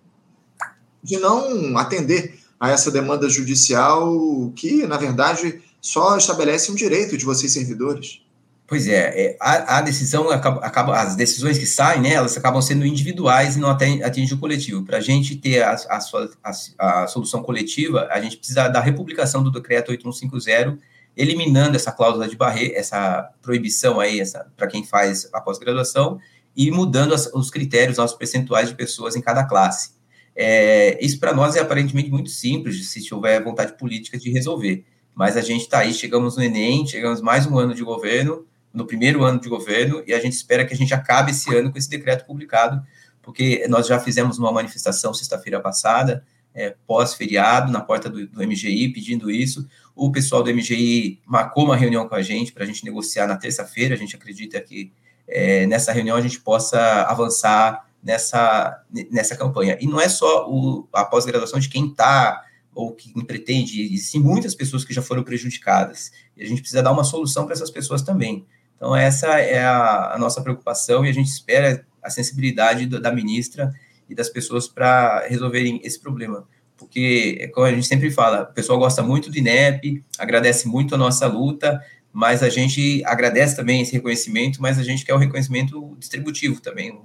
de 1.04 1.18
não 1.18 1.78
atender 1.78 2.40
a 2.60 2.72
essa 2.72 2.90
demanda 2.90 3.30
judicial 3.30 4.52
que, 4.56 4.88
na 4.88 4.98
verdade, 4.98 5.62
só 5.82 6.18
estabelece 6.18 6.72
um 6.72 6.76
direito 6.76 7.18
de 7.18 7.26
vocês 7.26 7.52
servidores? 7.52 8.22
Pois 8.68 8.86
é, 8.86 9.28
é 9.28 9.38
a, 9.40 9.78
a, 9.78 9.82
decisão 9.82 10.30
acaba, 10.30 10.60
acaba, 10.60 11.02
as 11.02 11.16
decisões 11.16 11.58
que 11.58 11.66
saem, 11.66 12.02
né, 12.02 12.14
elas 12.16 12.36
acabam 12.36 12.62
sendo 12.62 12.86
individuais 12.86 13.56
e 13.56 13.60
não 13.60 13.70
atingem 13.70 14.34
o 14.36 14.40
coletivo. 14.40 14.84
Para 14.84 14.98
a 14.98 15.02
gente 15.02 15.38
ter 15.38 15.62
a, 15.62 15.74
a, 15.74 16.00
a, 16.44 17.04
a, 17.04 17.08
solução 17.08 17.42
coletiva, 17.42 18.10
a 18.12 18.20
gente 18.20 18.36
precisa 18.36 18.68
da 18.68 18.82
republicação 18.82 19.42
do 19.42 19.50
decreto 19.50 19.92
8150, 19.92 20.78
eliminando 21.16 21.78
essa 21.78 21.94
cláusula 21.94 22.28
de 22.28 22.36
barreira, 22.36 22.78
essa 22.78 23.32
proibição 23.42 24.02
aí, 24.02 24.22
para 24.58 24.68
quem 24.68 24.84
faz 24.84 25.30
a 25.32 25.40
pós-graduação, 25.40 26.20
e 26.54 26.70
mudando 26.70 27.14
as, 27.14 27.32
os 27.34 27.50
critérios, 27.50 27.98
os 27.98 28.14
percentuais 28.16 28.68
de 28.68 28.76
pessoas 28.76 29.16
em 29.16 29.22
cada 29.22 29.46
classe. 29.46 29.92
É, 30.36 31.04
isso 31.04 31.22
para 31.22 31.34
nós 31.34 31.56
é 31.56 31.62
aparentemente 31.62 32.10
muito 32.10 32.30
simples, 32.30 32.92
se 32.92 33.14
houver 33.14 33.42
vontade 33.42 33.78
política 33.78 34.18
de 34.18 34.30
resolver. 34.30 34.84
Mas 35.16 35.38
a 35.38 35.42
gente 35.42 35.62
está 35.62 35.80
aí, 35.80 35.94
chegamos 35.94 36.36
no 36.36 36.44
Enem, 36.44 36.86
chegamos 36.86 37.22
mais 37.22 37.48
um 37.48 37.58
ano 37.58 37.74
de 37.74 37.84
governo, 37.84 38.46
no 38.77 38.86
primeiro 38.86 39.24
ano 39.24 39.39
de 39.39 39.50
governo, 39.50 40.03
e 40.05 40.13
a 40.13 40.19
gente 40.19 40.34
espera 40.34 40.63
que 40.63 40.74
a 40.74 40.77
gente 40.77 40.93
acabe 40.93 41.31
esse 41.31 41.53
ano 41.53 41.72
com 41.72 41.77
esse 41.77 41.89
decreto 41.89 42.25
publicado, 42.25 42.86
porque 43.24 43.65
nós 43.67 43.88
já 43.88 44.00
fizemos 44.00 44.38
uma 44.38 44.51
manifestação 44.51 45.13
sexta-feira 45.13 45.60
passada, 45.60 46.24
é, 46.53 46.75
pós-feriado, 46.86 47.72
na 47.72 47.81
porta 47.81 48.10
do, 48.10 48.27
do, 48.27 48.48
MGI, 48.48 48.89
pedindo 48.89 49.29
isso. 49.29 49.67
O 49.96 50.12
pessoal 50.12 50.43
do 50.43 50.53
MGI 50.53 51.19
marcou 51.25 51.65
uma 51.65 51.75
reunião 51.75 52.07
com 52.07 52.15
a 52.15 52.22
gente 52.22 52.51
para 52.51 52.63
a 52.63 52.67
gente 52.67 52.86
negociar 52.86 53.27
na 53.27 53.36
terça-feira. 53.36 53.96
A 53.96 53.98
gente 53.98 54.15
acredita 54.15 54.60
que 54.62 54.91
é, 55.27 55.65
nessa 55.67 55.91
reunião 55.91 56.15
a 56.15 56.22
gente 56.22 56.39
possa 56.39 56.79
avançar 57.03 57.88
nessa, 58.01 58.84
nessa 59.12 59.36
campanha. 59.36 59.77
E 59.81 59.88
não 59.88 60.00
é 60.00 60.07
só 60.07 60.50
o, 60.50 60.88
a 60.93 61.03
pós-graduação 61.03 61.60
de 61.60 61.69
quem 61.69 61.88
está 61.88 62.43
ou 62.74 62.93
quem 62.93 63.13
pretende, 63.25 63.81
e 63.81 63.98
sim 63.98 64.19
muitas 64.19 64.53
pessoas 64.53 64.86
que 64.86 64.93
já 64.93 65.01
foram 65.01 65.24
prejudicadas. 65.24 66.12
E 66.36 66.43
a 66.43 66.48
gente 66.48 66.62
precisa 66.62 66.84
dar 66.84 66.91
uma 66.91 67.03
solução 67.03 67.46
para 67.46 67.53
essas 67.53 67.72
pessoas 67.72 68.03
também. 68.03 68.46
Então, 68.77 68.96
essa 68.96 69.27
é 69.39 69.60
a, 69.60 70.13
a, 70.13 70.17
nossa 70.17 70.41
preocupação 70.41 71.05
e 71.05 71.10
a 71.10 71.13
gente 71.13 71.27
espera 71.27 71.84
a 72.01 72.10
sensibilidade 72.10 72.86
do, 72.86 73.01
da 73.01 73.12
ministra 73.12 73.74
e 74.07 74.15
das 74.15 74.29
pessoas 74.29 74.67
para 74.67 75.27
resolverem 75.27 75.81
esse 75.84 76.00
problema. 76.00 76.48
Porque, 76.77 77.50
como 77.53 77.65
a 77.65 77.72
gente 77.72 77.88
sempre 77.88 78.12
fala, 78.12 78.43
o 78.43 78.53
pessoal 78.53 78.77
gosta 78.77 79.01
muito 79.01 79.31
do 79.31 79.38
INEP, 79.38 80.03
agradece 80.17 80.67
muito 80.67 80.93
a 80.93 80.98
nossa 80.98 81.25
luta, 81.25 81.84
mas 82.13 82.43
a 82.43 82.50
gente 82.50 83.03
agradece 83.03 83.55
também 83.55 83.81
esse 83.81 83.93
reconhecimento, 83.93 84.62
mas 84.62 84.77
a 84.77 84.84
gente 84.84 85.03
quer 85.03 85.13
o 85.13 85.17
um 85.17 85.19
reconhecimento 85.19 85.96
distributivo 86.00 86.62
também, 86.62 86.98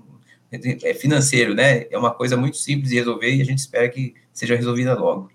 é 0.83 0.93
financeiro, 0.93 1.55
né? 1.55 1.87
É 1.91 1.97
uma 1.97 2.11
coisa 2.11 2.37
muito 2.37 2.59
simples 2.59 2.91
de 2.91 2.97
resolver 2.97 3.35
e 3.35 3.41
a 3.41 3.45
gente 3.45 3.59
espera 3.59 3.89
que 3.89 4.15
seja 4.35 4.55
resolvida 4.55 4.95
logo. 4.95 5.31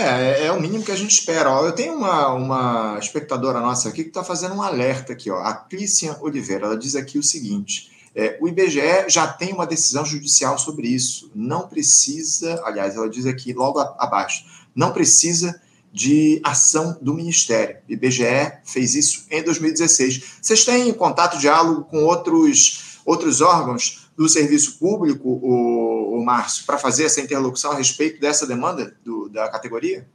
É, 0.00 0.46
é 0.46 0.52
o 0.52 0.60
mínimo 0.60 0.84
que 0.84 0.92
a 0.92 0.96
gente 0.96 1.10
espera. 1.10 1.50
Ó, 1.50 1.66
eu 1.66 1.72
tenho 1.72 1.92
uma, 1.92 2.28
uma 2.32 2.98
espectadora 3.00 3.58
nossa 3.58 3.88
aqui 3.88 4.04
que 4.04 4.10
está 4.10 4.22
fazendo 4.22 4.54
um 4.54 4.62
alerta 4.62 5.12
aqui, 5.12 5.28
ó, 5.28 5.38
a 5.38 5.52
Clícia 5.52 6.16
Oliveira. 6.20 6.66
Ela 6.66 6.76
diz 6.76 6.94
aqui 6.94 7.18
o 7.18 7.22
seguinte: 7.22 7.90
é, 8.14 8.38
o 8.40 8.46
IBGE 8.46 9.08
já 9.08 9.26
tem 9.26 9.52
uma 9.52 9.66
decisão 9.66 10.04
judicial 10.04 10.56
sobre 10.56 10.86
isso. 10.86 11.32
Não 11.34 11.66
precisa, 11.66 12.62
aliás, 12.64 12.94
ela 12.94 13.10
diz 13.10 13.26
aqui 13.26 13.52
logo 13.52 13.80
abaixo, 13.80 14.44
não 14.72 14.92
precisa 14.92 15.60
de 15.92 16.40
ação 16.44 16.96
do 17.02 17.12
Ministério. 17.12 17.78
O 17.88 17.92
IBGE 17.92 18.52
fez 18.64 18.94
isso 18.94 19.26
em 19.28 19.42
2016. 19.42 20.22
Vocês 20.40 20.64
têm 20.64 20.94
contato, 20.94 21.40
diálogo 21.40 21.82
com 21.82 22.04
outros, 22.04 23.00
outros 23.04 23.40
órgãos 23.40 24.08
do 24.16 24.28
serviço 24.28 24.78
público, 24.78 25.28
o, 25.28 26.18
o 26.18 26.24
Márcio, 26.24 26.64
para 26.66 26.78
fazer 26.78 27.04
essa 27.04 27.20
interlocução 27.20 27.72
a 27.72 27.76
respeito 27.76 28.20
dessa 28.20 28.46
demanda 28.46 28.96
do, 29.04 29.17
da 29.28 29.48
categoria? 29.48 30.06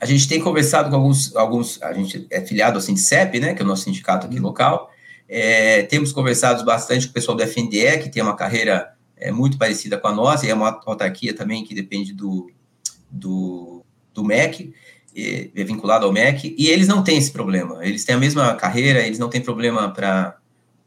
A 0.00 0.06
gente 0.06 0.28
tem 0.28 0.40
conversado 0.40 0.90
com 0.90 0.96
alguns, 0.96 1.34
alguns, 1.34 1.82
a 1.82 1.92
gente 1.92 2.26
é 2.30 2.40
filiado 2.40 2.76
ao 2.76 2.80
Sindicep, 2.80 3.40
né, 3.40 3.54
que 3.54 3.62
é 3.62 3.64
o 3.64 3.68
nosso 3.68 3.84
sindicato 3.84 4.26
aqui 4.26 4.36
uhum. 4.36 4.42
local, 4.42 4.90
é, 5.28 5.82
temos 5.82 6.12
conversado 6.12 6.64
bastante 6.64 7.06
com 7.06 7.10
o 7.10 7.14
pessoal 7.14 7.36
do 7.36 7.42
FNDE, 7.42 7.98
que 8.02 8.08
tem 8.08 8.22
uma 8.22 8.36
carreira 8.36 8.94
é, 9.16 9.30
muito 9.30 9.58
parecida 9.58 9.98
com 9.98 10.08
a 10.08 10.14
nossa, 10.14 10.46
e 10.46 10.50
é 10.50 10.54
uma 10.54 10.80
autarquia 10.86 11.34
também 11.34 11.64
que 11.64 11.74
depende 11.74 12.14
do, 12.14 12.50
do, 13.10 13.84
do 14.14 14.24
MEC, 14.24 14.72
é, 15.14 15.50
é 15.54 15.64
vinculado 15.64 16.06
ao 16.06 16.12
MEC, 16.12 16.54
e 16.56 16.68
eles 16.68 16.88
não 16.88 17.02
têm 17.02 17.18
esse 17.18 17.30
problema, 17.30 17.84
eles 17.84 18.04
têm 18.04 18.14
a 18.14 18.18
mesma 18.18 18.54
carreira, 18.54 19.00
eles 19.00 19.18
não 19.18 19.28
têm 19.28 19.40
problema 19.40 19.92
para 19.92 20.38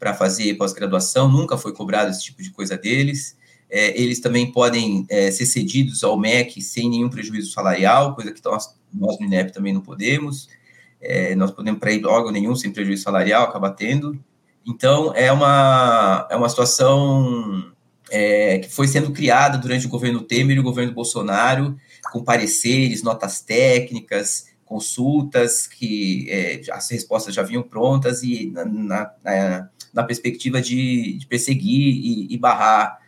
para 0.01 0.15
fazer 0.15 0.55
pós-graduação, 0.55 1.29
nunca 1.29 1.55
foi 1.55 1.73
cobrado 1.73 2.09
esse 2.09 2.23
tipo 2.23 2.41
de 2.41 2.49
coisa 2.49 2.75
deles. 2.75 3.37
É, 3.71 3.99
eles 3.99 4.19
também 4.19 4.51
podem 4.51 5.05
é, 5.09 5.31
ser 5.31 5.45
cedidos 5.45 6.03
ao 6.03 6.19
MEC 6.19 6.61
sem 6.61 6.89
nenhum 6.89 7.09
prejuízo 7.09 7.53
salarial, 7.53 8.13
coisa 8.13 8.33
que 8.33 8.43
nós, 8.43 8.75
nós 8.93 9.17
no 9.17 9.25
INEP 9.25 9.53
também 9.53 9.73
não 9.73 9.79
podemos. 9.79 10.49
É, 10.99 11.33
nós 11.35 11.51
podemos 11.51 11.79
para 11.79 11.93
ir 11.93 12.05
órgão 12.05 12.31
nenhum 12.31 12.53
sem 12.53 12.69
prejuízo 12.69 13.03
salarial, 13.03 13.43
acaba 13.45 13.71
tendo. 13.71 14.19
Então, 14.67 15.13
é 15.15 15.31
uma, 15.31 16.27
é 16.29 16.35
uma 16.35 16.49
situação 16.49 17.71
é, 18.11 18.59
que 18.59 18.69
foi 18.69 18.87
sendo 18.87 19.11
criada 19.11 19.57
durante 19.57 19.87
o 19.87 19.89
governo 19.89 20.21
Temer 20.21 20.57
e 20.57 20.59
o 20.59 20.63
governo 20.63 20.93
Bolsonaro, 20.93 21.77
com 22.11 22.23
pareceres, 22.23 23.01
notas 23.01 23.41
técnicas, 23.41 24.47
consultas, 24.65 25.65
que 25.65 26.27
é, 26.29 26.61
as 26.71 26.89
respostas 26.89 27.33
já 27.33 27.41
vinham 27.41 27.63
prontas 27.63 28.21
e 28.21 28.51
na, 28.51 28.65
na, 28.65 29.69
na 29.93 30.03
perspectiva 30.03 30.61
de, 30.61 31.17
de 31.17 31.25
perseguir 31.25 31.87
e, 31.87 32.33
e 32.33 32.37
barrar. 32.37 33.00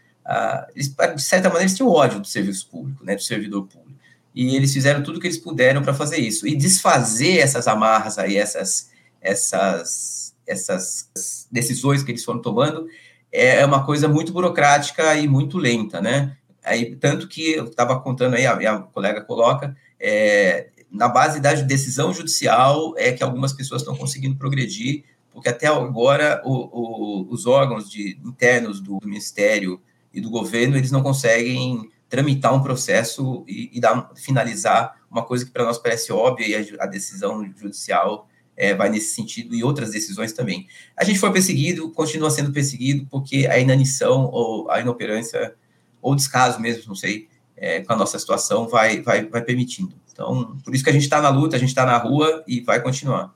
De 0.75 1.21
certa 1.21 1.49
maneira, 1.49 1.63
eles 1.63 1.75
tinham 1.75 1.89
ódio 1.89 2.19
do 2.19 2.27
serviço 2.27 2.69
público, 2.69 3.03
né, 3.03 3.15
do 3.15 3.21
servidor 3.21 3.67
público. 3.67 3.99
E 4.33 4.55
eles 4.55 4.73
fizeram 4.73 5.03
tudo 5.03 5.17
o 5.17 5.19
que 5.19 5.27
eles 5.27 5.37
puderam 5.37 5.81
para 5.81 5.93
fazer 5.93 6.17
isso. 6.17 6.47
E 6.47 6.55
desfazer 6.55 7.37
essas 7.39 7.67
amarras 7.67 8.17
aí, 8.17 8.37
essas, 8.37 8.89
essas, 9.21 10.33
essas 10.47 11.47
decisões 11.51 12.03
que 12.03 12.11
eles 12.11 12.23
foram 12.23 12.41
tomando, 12.41 12.87
é 13.31 13.65
uma 13.65 13.85
coisa 13.85 14.07
muito 14.07 14.31
burocrática 14.31 15.15
e 15.15 15.27
muito 15.27 15.57
lenta, 15.57 16.01
né? 16.01 16.37
Aí, 16.63 16.95
tanto 16.95 17.27
que 17.27 17.51
eu 17.51 17.65
estava 17.65 17.99
contando 17.99 18.35
aí, 18.35 18.45
a 18.45 18.55
minha 18.55 18.79
colega 18.79 19.21
coloca, 19.21 19.75
é, 19.99 20.69
na 20.89 21.09
base 21.09 21.39
da 21.39 21.53
decisão 21.53 22.13
judicial 22.13 22.93
é 22.97 23.11
que 23.11 23.23
algumas 23.23 23.51
pessoas 23.51 23.81
estão 23.81 23.95
conseguindo 23.95 24.37
progredir 24.37 25.03
porque 25.33 25.49
até 25.49 25.67
agora 25.67 26.41
o, 26.45 26.51
o, 26.51 27.33
os 27.33 27.47
órgãos 27.47 27.89
de, 27.89 28.19
internos 28.23 28.79
do, 28.79 28.99
do, 28.99 29.07
Ministério 29.07 29.81
e 30.13 30.21
do 30.21 30.29
governo, 30.29 30.77
eles 30.77 30.91
não 30.91 31.01
conseguem 31.01 31.89
tramitar 32.07 32.53
um 32.53 32.61
processo 32.61 33.43
e, 33.47 33.71
e 33.73 33.79
dar, 33.79 34.11
finalizar 34.15 35.01
uma 35.09 35.23
coisa 35.23 35.45
que 35.45 35.51
para 35.51 35.65
nós 35.65 35.77
parece 35.77 36.11
óbvia, 36.11 36.47
e 36.47 36.55
a, 36.55 36.83
a 36.83 36.85
decisão 36.85 37.43
judicial 37.57 38.27
é, 38.55 38.73
vai 38.73 38.89
nesse 38.89 39.15
sentido, 39.15 39.55
e 39.55 39.63
outras 39.63 39.91
decisões 39.91 40.31
também. 40.31 40.67
A 40.95 41.03
gente 41.03 41.19
foi 41.19 41.31
perseguido, 41.31 41.89
continua 41.91 42.29
sendo 42.29 42.51
perseguido, 42.51 43.07
porque 43.09 43.47
a 43.47 43.57
inanição 43.57 44.29
ou 44.31 44.69
a 44.69 44.79
inoperância, 44.79 45.55
ou 46.01 46.15
descaso 46.15 46.59
mesmo, 46.59 46.83
não 46.87 46.95
sei, 46.95 47.27
é, 47.57 47.81
com 47.81 47.93
a 47.93 47.95
nossa 47.95 48.19
situação, 48.19 48.67
vai, 48.67 49.01
vai, 49.01 49.25
vai 49.25 49.41
permitindo. 49.41 49.93
Então, 50.11 50.55
por 50.63 50.75
isso 50.75 50.83
que 50.83 50.89
a 50.89 50.93
gente 50.93 51.03
está 51.03 51.19
na 51.19 51.29
luta, 51.29 51.55
a 51.55 51.59
gente 51.59 51.69
está 51.69 51.85
na 51.85 51.97
rua 51.97 52.43
e 52.47 52.61
vai 52.61 52.79
continuar. 52.79 53.33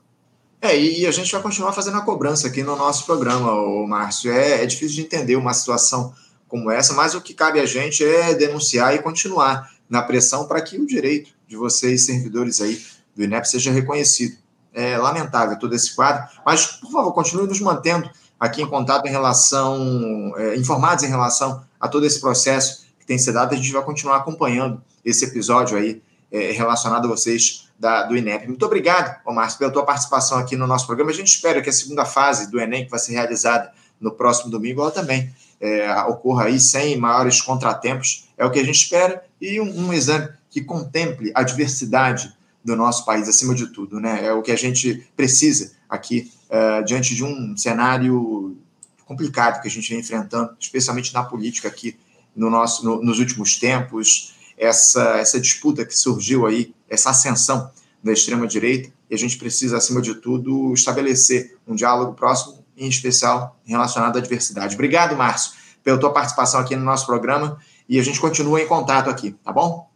É, 0.60 0.78
e 0.78 1.06
a 1.06 1.10
gente 1.10 1.30
vai 1.30 1.42
continuar 1.42 1.72
fazendo 1.72 1.96
a 1.98 2.02
cobrança 2.02 2.48
aqui 2.48 2.62
no 2.62 2.76
nosso 2.76 3.06
programa, 3.06 3.52
o 3.52 3.86
Márcio. 3.86 4.30
É, 4.30 4.62
é 4.62 4.66
difícil 4.66 4.96
de 4.96 5.02
entender 5.02 5.36
uma 5.36 5.54
situação 5.54 6.12
como 6.48 6.70
essa, 6.70 6.94
mas 6.94 7.14
o 7.14 7.20
que 7.20 7.34
cabe 7.34 7.60
a 7.60 7.66
gente 7.66 8.04
é 8.04 8.34
denunciar 8.34 8.94
e 8.94 8.98
continuar 9.00 9.70
na 9.88 10.02
pressão 10.02 10.46
para 10.46 10.60
que 10.60 10.78
o 10.78 10.86
direito 10.86 11.30
de 11.46 11.56
vocês, 11.56 12.06
servidores 12.06 12.60
aí 12.60 12.82
do 13.14 13.22
INEP, 13.22 13.48
seja 13.48 13.70
reconhecido. 13.70 14.36
É 14.72 14.96
lamentável 14.96 15.58
todo 15.58 15.74
esse 15.74 15.94
quadro, 15.94 16.28
mas, 16.44 16.66
por 16.66 16.90
favor, 16.90 17.12
continue 17.12 17.46
nos 17.46 17.60
mantendo 17.60 18.08
aqui 18.38 18.62
em 18.62 18.66
contato 18.66 19.06
em 19.06 19.10
relação, 19.10 20.32
é, 20.36 20.56
informados 20.56 21.04
em 21.04 21.08
relação 21.08 21.64
a 21.80 21.88
todo 21.88 22.06
esse 22.06 22.20
processo 22.20 22.86
que 22.98 23.06
tem 23.06 23.18
sido 23.18 23.34
dado. 23.34 23.52
A 23.52 23.56
gente 23.56 23.72
vai 23.72 23.82
continuar 23.82 24.18
acompanhando 24.18 24.80
esse 25.04 25.24
episódio 25.24 25.76
aí 25.76 26.02
é, 26.30 26.52
relacionado 26.52 27.06
a 27.06 27.08
vocês 27.08 27.68
da, 27.78 28.04
do 28.04 28.16
INEP. 28.16 28.46
Muito 28.46 28.64
obrigado, 28.64 29.20
Márcio, 29.26 29.58
pela 29.58 29.72
tua 29.72 29.84
participação 29.84 30.38
aqui 30.38 30.54
no 30.56 30.66
nosso 30.66 30.86
programa. 30.86 31.10
A 31.10 31.14
gente 31.14 31.28
espera 31.28 31.62
que 31.62 31.70
a 31.70 31.72
segunda 31.72 32.04
fase 32.04 32.50
do 32.50 32.60
Enem, 32.60 32.84
que 32.84 32.90
vai 32.90 33.00
ser 33.00 33.12
realizada 33.12 33.72
no 34.00 34.12
próximo 34.12 34.50
domingo, 34.50 34.80
ela 34.80 34.90
também 34.90 35.32
é, 35.60 35.92
ocorra 36.02 36.44
aí 36.44 36.60
sem 36.60 36.96
maiores 36.96 37.40
contratempos. 37.40 38.28
É 38.36 38.44
o 38.44 38.50
que 38.50 38.58
a 38.58 38.64
gente 38.64 38.82
espera. 38.82 39.24
E 39.40 39.60
um, 39.60 39.86
um 39.86 39.92
exame 39.92 40.28
que 40.50 40.62
contemple 40.62 41.32
a 41.34 41.42
diversidade 41.42 42.32
do 42.64 42.76
nosso 42.76 43.04
país, 43.04 43.28
acima 43.28 43.54
de 43.54 43.68
tudo. 43.68 44.00
Né? 44.00 44.26
É 44.26 44.32
o 44.32 44.42
que 44.42 44.52
a 44.52 44.56
gente 44.56 45.06
precisa 45.16 45.72
aqui, 45.88 46.30
uh, 46.50 46.84
diante 46.84 47.14
de 47.14 47.24
um 47.24 47.56
cenário 47.56 48.56
complicado 49.04 49.62
que 49.62 49.68
a 49.68 49.70
gente 49.70 49.88
vem 49.88 50.00
enfrentando, 50.00 50.54
especialmente 50.60 51.14
na 51.14 51.24
política 51.24 51.68
aqui 51.68 51.96
no 52.36 52.50
nosso, 52.50 52.84
no, 52.84 53.02
nos 53.02 53.18
últimos 53.18 53.56
tempos, 53.56 54.34
essa, 54.56 55.18
essa 55.18 55.40
disputa 55.40 55.84
que 55.84 55.96
surgiu 55.96 56.46
aí, 56.46 56.74
essa 56.88 57.10
ascensão 57.10 57.70
da 58.02 58.12
extrema-direita, 58.12 58.92
e 59.10 59.14
a 59.14 59.18
gente 59.18 59.38
precisa, 59.38 59.78
acima 59.78 60.02
de 60.02 60.14
tudo, 60.14 60.72
estabelecer 60.74 61.56
um 61.66 61.74
diálogo 61.74 62.12
próximo, 62.12 62.57
em 62.78 62.88
especial 62.88 63.60
relacionado 63.64 64.16
à 64.16 64.20
diversidade. 64.20 64.74
Obrigado, 64.74 65.16
Márcio, 65.16 65.52
pela 65.82 65.98
tua 65.98 66.12
participação 66.12 66.60
aqui 66.60 66.76
no 66.76 66.84
nosso 66.84 67.06
programa, 67.06 67.58
e 67.88 67.98
a 67.98 68.02
gente 68.02 68.20
continua 68.20 68.60
em 68.60 68.66
contato 68.66 69.10
aqui, 69.10 69.32
tá 69.44 69.52
bom? 69.52 69.90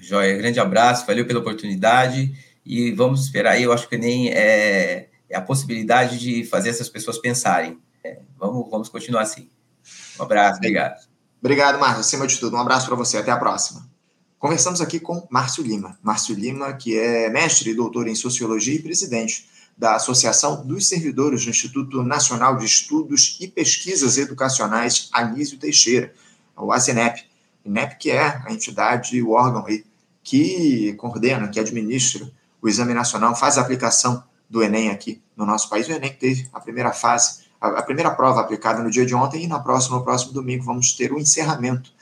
Joia, 0.00 0.36
grande 0.36 0.58
abraço, 0.60 1.06
valeu 1.06 1.26
pela 1.26 1.40
oportunidade, 1.40 2.32
e 2.64 2.92
vamos 2.92 3.24
esperar 3.24 3.52
aí, 3.52 3.62
eu 3.62 3.72
acho 3.72 3.88
que 3.88 3.98
nem 3.98 4.30
é, 4.30 5.08
é 5.28 5.36
a 5.36 5.40
possibilidade 5.40 6.18
de 6.18 6.44
fazer 6.44 6.70
essas 6.70 6.88
pessoas 6.88 7.18
pensarem. 7.18 7.78
É, 8.02 8.20
vamos, 8.38 8.70
vamos 8.70 8.88
continuar 8.88 9.22
assim. 9.22 9.50
Um 10.18 10.22
abraço, 10.22 10.58
obrigado. 10.58 11.06
Obrigado, 11.40 11.78
Márcio, 11.78 12.00
acima 12.00 12.26
de 12.26 12.38
tudo, 12.38 12.56
um 12.56 12.60
abraço 12.60 12.86
para 12.86 12.96
você, 12.96 13.18
até 13.18 13.30
a 13.30 13.36
próxima. 13.36 13.86
Conversamos 14.38 14.82
aqui 14.82 15.00
com 15.00 15.26
Márcio 15.30 15.64
Lima. 15.64 15.98
Márcio 16.02 16.34
Lima, 16.34 16.74
que 16.74 16.98
é 16.98 17.30
mestre 17.30 17.70
e 17.70 17.74
doutor 17.74 18.06
em 18.06 18.14
Sociologia 18.14 18.74
e 18.74 18.82
presidente 18.82 19.48
da 19.76 19.96
Associação 19.96 20.64
dos 20.64 20.88
Servidores 20.88 21.44
do 21.44 21.50
Instituto 21.50 22.02
Nacional 22.02 22.56
de 22.56 22.64
Estudos 22.64 23.36
e 23.40 23.48
Pesquisas 23.48 24.16
Educacionais 24.16 25.08
Anísio 25.12 25.58
Teixeira, 25.58 26.12
o 26.56 26.72
ASENEP. 26.72 27.24
INEP 27.64 27.98
que 27.98 28.10
é 28.10 28.42
a 28.44 28.52
entidade, 28.52 29.20
o 29.22 29.30
órgão 29.30 29.66
aí, 29.66 29.84
que 30.22 30.94
coordena, 30.94 31.48
que 31.48 31.58
administra 31.58 32.30
o 32.62 32.68
Exame 32.68 32.94
Nacional, 32.94 33.34
faz 33.34 33.58
a 33.58 33.60
aplicação 33.60 34.22
do 34.48 34.62
Enem 34.62 34.90
aqui 34.90 35.20
no 35.36 35.44
nosso 35.44 35.68
país. 35.68 35.88
O 35.88 35.92
Enem 35.92 36.12
teve 36.12 36.48
a 36.52 36.60
primeira 36.60 36.92
fase, 36.92 37.40
a, 37.60 37.82
primeira 37.82 38.10
prova 38.10 38.40
aplicada 38.40 38.82
no 38.82 38.90
dia 38.90 39.04
de 39.04 39.14
ontem 39.14 39.44
e 39.44 39.46
na 39.46 39.58
próxima, 39.58 39.98
no 39.98 40.04
próximo 40.04 40.32
domingo, 40.32 40.64
vamos 40.64 40.92
ter 40.92 41.12
o 41.12 41.18
encerramento 41.18 41.92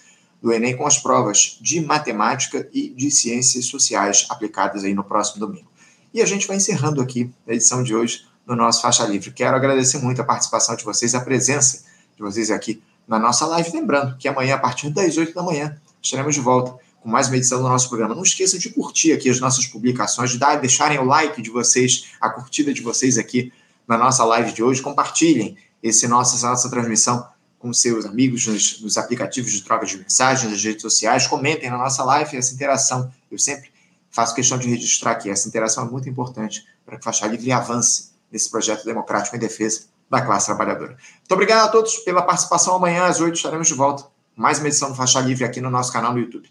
do 0.40 0.52
Enem 0.52 0.76
com 0.76 0.86
as 0.86 0.98
provas 0.98 1.58
de 1.60 1.80
matemática 1.80 2.68
e 2.72 2.90
de 2.90 3.10
ciências 3.10 3.66
sociais 3.66 4.26
aplicadas 4.28 4.84
aí 4.84 4.92
no 4.92 5.04
próximo 5.04 5.40
domingo. 5.40 5.71
E 6.14 6.20
a 6.20 6.26
gente 6.26 6.46
vai 6.46 6.58
encerrando 6.58 7.00
aqui 7.00 7.30
a 7.48 7.54
edição 7.54 7.82
de 7.82 7.94
hoje 7.94 8.26
no 8.46 8.54
nosso 8.54 8.82
Faixa 8.82 9.02
Livre. 9.06 9.30
Quero 9.30 9.56
agradecer 9.56 9.96
muito 9.96 10.20
a 10.20 10.24
participação 10.24 10.76
de 10.76 10.84
vocês, 10.84 11.14
a 11.14 11.20
presença 11.22 11.84
de 12.14 12.22
vocês 12.22 12.50
aqui 12.50 12.82
na 13.08 13.18
nossa 13.18 13.46
live. 13.46 13.70
Lembrando 13.72 14.18
que 14.18 14.28
amanhã, 14.28 14.56
a 14.56 14.58
partir 14.58 14.90
das 14.90 15.16
8 15.16 15.32
da 15.32 15.42
manhã, 15.42 15.74
estaremos 16.02 16.34
de 16.34 16.40
volta 16.42 16.78
com 17.00 17.08
mais 17.08 17.28
uma 17.28 17.38
edição 17.38 17.62
do 17.62 17.68
nosso 17.68 17.88
programa. 17.88 18.14
Não 18.14 18.22
esqueçam 18.22 18.58
de 18.58 18.68
curtir 18.68 19.12
aqui 19.12 19.30
as 19.30 19.40
nossas 19.40 19.66
publicações, 19.66 20.30
de 20.30 20.38
dar, 20.38 20.56
deixarem 20.56 20.98
o 20.98 21.04
like 21.04 21.40
de 21.40 21.48
vocês, 21.48 22.10
a 22.20 22.28
curtida 22.28 22.74
de 22.74 22.82
vocês 22.82 23.16
aqui 23.16 23.50
na 23.88 23.96
nossa 23.96 24.22
live 24.22 24.52
de 24.52 24.62
hoje. 24.62 24.82
Compartilhem 24.82 25.56
esse 25.82 26.06
nosso, 26.06 26.36
essa 26.36 26.50
nossa 26.50 26.68
transmissão 26.68 27.26
com 27.58 27.72
seus 27.72 28.04
amigos 28.04 28.46
nos, 28.46 28.82
nos, 28.82 28.98
aplicativos 28.98 29.50
de 29.50 29.62
troca 29.62 29.86
de 29.86 29.96
mensagens, 29.96 30.50
nas 30.50 30.62
redes 30.62 30.82
sociais, 30.82 31.26
comentem 31.26 31.70
na 31.70 31.78
nossa 31.78 32.04
live 32.04 32.36
essa 32.36 32.52
interação. 32.52 33.10
Eu 33.30 33.38
sempre 33.38 33.71
faço 34.12 34.34
questão 34.34 34.58
de 34.58 34.68
registrar 34.68 35.12
aqui, 35.12 35.30
essa 35.30 35.48
interação 35.48 35.86
é 35.86 35.90
muito 35.90 36.08
importante 36.08 36.64
para 36.84 36.98
que 36.98 37.04
Faixa 37.04 37.26
Livre 37.26 37.50
avance 37.50 38.12
nesse 38.30 38.50
projeto 38.50 38.84
democrático 38.84 39.34
em 39.34 39.38
defesa 39.38 39.86
da 40.08 40.20
classe 40.20 40.46
trabalhadora. 40.46 40.92
Muito 40.92 41.32
obrigado 41.32 41.66
a 41.66 41.68
todos 41.68 41.96
pela 41.98 42.22
participação. 42.22 42.76
Amanhã 42.76 43.06
às 43.06 43.20
8 43.20 43.34
estaremos 43.34 43.66
de 43.66 43.74
volta. 43.74 44.04
Mais 44.36 44.58
uma 44.58 44.68
edição 44.68 44.90
do 44.90 44.94
Faixa 44.94 45.20
Livre 45.20 45.44
aqui 45.44 45.60
no 45.60 45.70
nosso 45.70 45.92
canal 45.92 46.12
no 46.12 46.20
YouTube. 46.20 46.48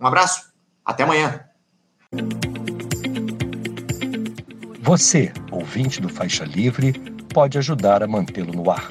Um 0.00 0.06
abraço, 0.06 0.50
até 0.84 1.04
amanhã. 1.04 1.44
Você, 4.80 5.32
ouvinte 5.50 6.00
do 6.00 6.08
Faixa 6.08 6.44
Livre, 6.44 6.92
pode 7.32 7.56
ajudar 7.58 8.02
a 8.02 8.08
mantê-lo 8.08 8.52
no 8.52 8.70
ar 8.70 8.88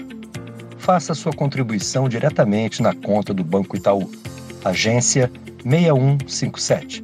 faça 0.82 1.14
sua 1.14 1.32
contribuição 1.32 2.10
diretamente 2.10 2.82
na 2.82 2.94
conta 2.94 3.34
do 3.34 3.44
Banco 3.44 3.78
Itaú. 3.78 4.12
Agência 4.66 5.32
6157. 5.64 7.04